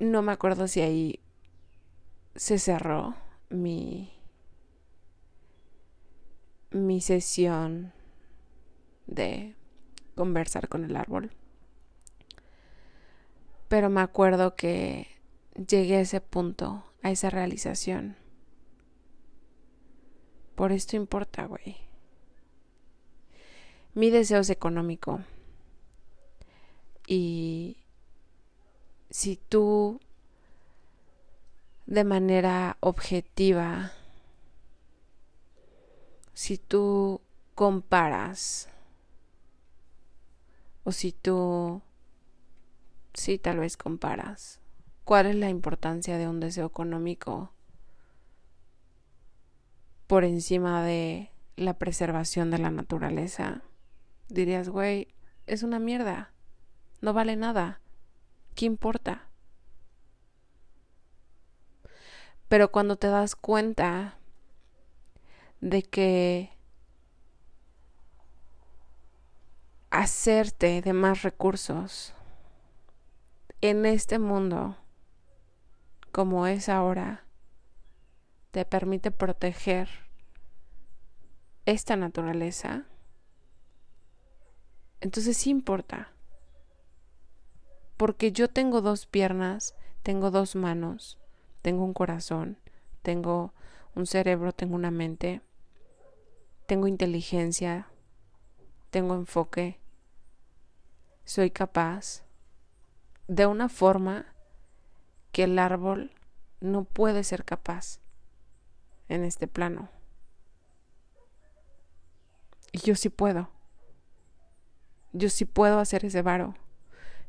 no 0.00 0.22
me 0.22 0.32
acuerdo 0.32 0.66
si 0.66 0.80
ahí 0.80 1.20
se 2.34 2.58
cerró 2.58 3.14
mi, 3.48 4.12
mi 6.72 7.00
sesión 7.00 7.92
de 9.06 9.54
conversar 10.16 10.68
con 10.68 10.84
el 10.84 10.96
árbol. 10.96 11.30
Pero 13.68 13.88
me 13.88 14.00
acuerdo 14.00 14.56
que 14.56 15.06
llegué 15.54 15.98
a 15.98 16.00
ese 16.00 16.20
punto, 16.20 16.92
a 17.04 17.12
esa 17.12 17.30
realización. 17.30 18.16
Por 20.56 20.72
esto 20.72 20.96
importa, 20.96 21.44
güey. 21.46 21.76
Mi 23.94 24.10
deseo 24.10 24.40
es 24.40 24.50
económico. 24.50 25.20
Y 27.06 27.78
si 29.10 29.36
tú 29.36 30.00
de 31.86 32.02
manera 32.04 32.76
objetiva, 32.80 33.92
si 36.34 36.58
tú 36.58 37.20
comparas 37.54 38.68
o 40.84 40.92
si 40.92 41.12
tú, 41.12 41.80
sí, 43.14 43.38
tal 43.38 43.58
vez 43.58 43.76
comparas, 43.76 44.60
cuál 45.04 45.26
es 45.26 45.36
la 45.36 45.48
importancia 45.48 46.18
de 46.18 46.28
un 46.28 46.40
deseo 46.40 46.66
económico 46.66 47.52
por 50.06 50.24
encima 50.24 50.84
de 50.84 51.30
la 51.56 51.78
preservación 51.78 52.50
de 52.50 52.58
la 52.58 52.70
naturaleza, 52.70 53.62
dirías, 54.28 54.68
güey, 54.68 55.08
es 55.46 55.62
una 55.62 55.78
mierda, 55.78 56.32
no 57.00 57.12
vale 57.12 57.36
nada, 57.36 57.80
¿qué 58.54 58.64
importa? 58.66 59.28
Pero 62.48 62.70
cuando 62.70 62.96
te 62.96 63.08
das 63.08 63.34
cuenta 63.34 64.18
de 65.60 65.82
que 65.82 66.50
hacerte 69.90 70.82
de 70.82 70.92
más 70.92 71.22
recursos 71.22 72.12
en 73.60 73.86
este 73.86 74.18
mundo 74.18 74.76
como 76.12 76.46
es 76.46 76.68
ahora 76.68 77.24
te 78.50 78.64
permite 78.64 79.10
proteger 79.10 79.88
esta 81.66 81.96
naturaleza, 81.96 82.84
entonces 85.00 85.36
sí 85.36 85.50
importa. 85.50 86.15
Porque 87.96 88.32
yo 88.32 88.48
tengo 88.48 88.80
dos 88.80 89.06
piernas, 89.06 89.74
tengo 90.02 90.30
dos 90.30 90.54
manos, 90.54 91.18
tengo 91.62 91.84
un 91.84 91.94
corazón, 91.94 92.58
tengo 93.02 93.52
un 93.94 94.06
cerebro, 94.06 94.52
tengo 94.52 94.74
una 94.74 94.90
mente, 94.90 95.40
tengo 96.66 96.86
inteligencia, 96.86 97.88
tengo 98.90 99.14
enfoque, 99.14 99.78
soy 101.24 101.50
capaz 101.50 102.22
de 103.28 103.46
una 103.46 103.68
forma 103.68 104.26
que 105.32 105.44
el 105.44 105.58
árbol 105.58 106.12
no 106.60 106.84
puede 106.84 107.24
ser 107.24 107.44
capaz 107.44 108.00
en 109.08 109.24
este 109.24 109.48
plano. 109.48 109.88
Y 112.72 112.78
yo 112.78 112.94
sí 112.94 113.08
puedo. 113.08 113.50
Yo 115.12 115.30
sí 115.30 115.44
puedo 115.44 115.78
hacer 115.78 116.04
ese 116.04 116.22
varo. 116.22 116.54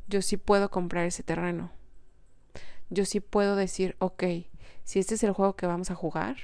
Yo 0.08 0.22
sí 0.22 0.38
puedo 0.38 0.72
comprar 0.72 1.06
ese 1.06 1.24
terreno. 1.24 1.72
Yo 2.90 3.06
sí 3.06 3.20
puedo 3.20 3.56
decir, 3.56 3.96
ok, 4.00 4.24
si 4.84 5.00
este 5.00 5.16
es 5.16 5.24
el 5.24 5.34
juego 5.34 5.56
que 5.56 5.68
vamos 5.68 5.92
a 5.92 5.96
jugar, 5.96 6.38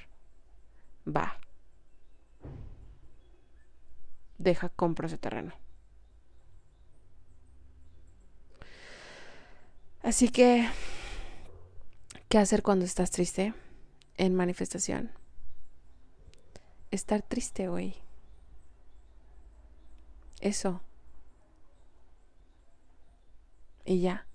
va. 1.07 1.39
Deja, 4.37 4.69
compro 4.69 5.07
ese 5.07 5.17
terreno. 5.17 5.53
Así 10.01 10.27
que, 10.27 10.67
¿qué 12.27 12.37
hacer 12.37 12.61
cuando 12.61 12.83
estás 12.83 13.11
triste 13.11 13.53
en 14.17 14.35
manifestación? 14.35 15.11
Estar 16.91 17.21
triste, 17.21 17.69
güey. 17.69 17.95
Eso. 20.41 20.81
Y 23.85 24.01
ya. 24.01 24.27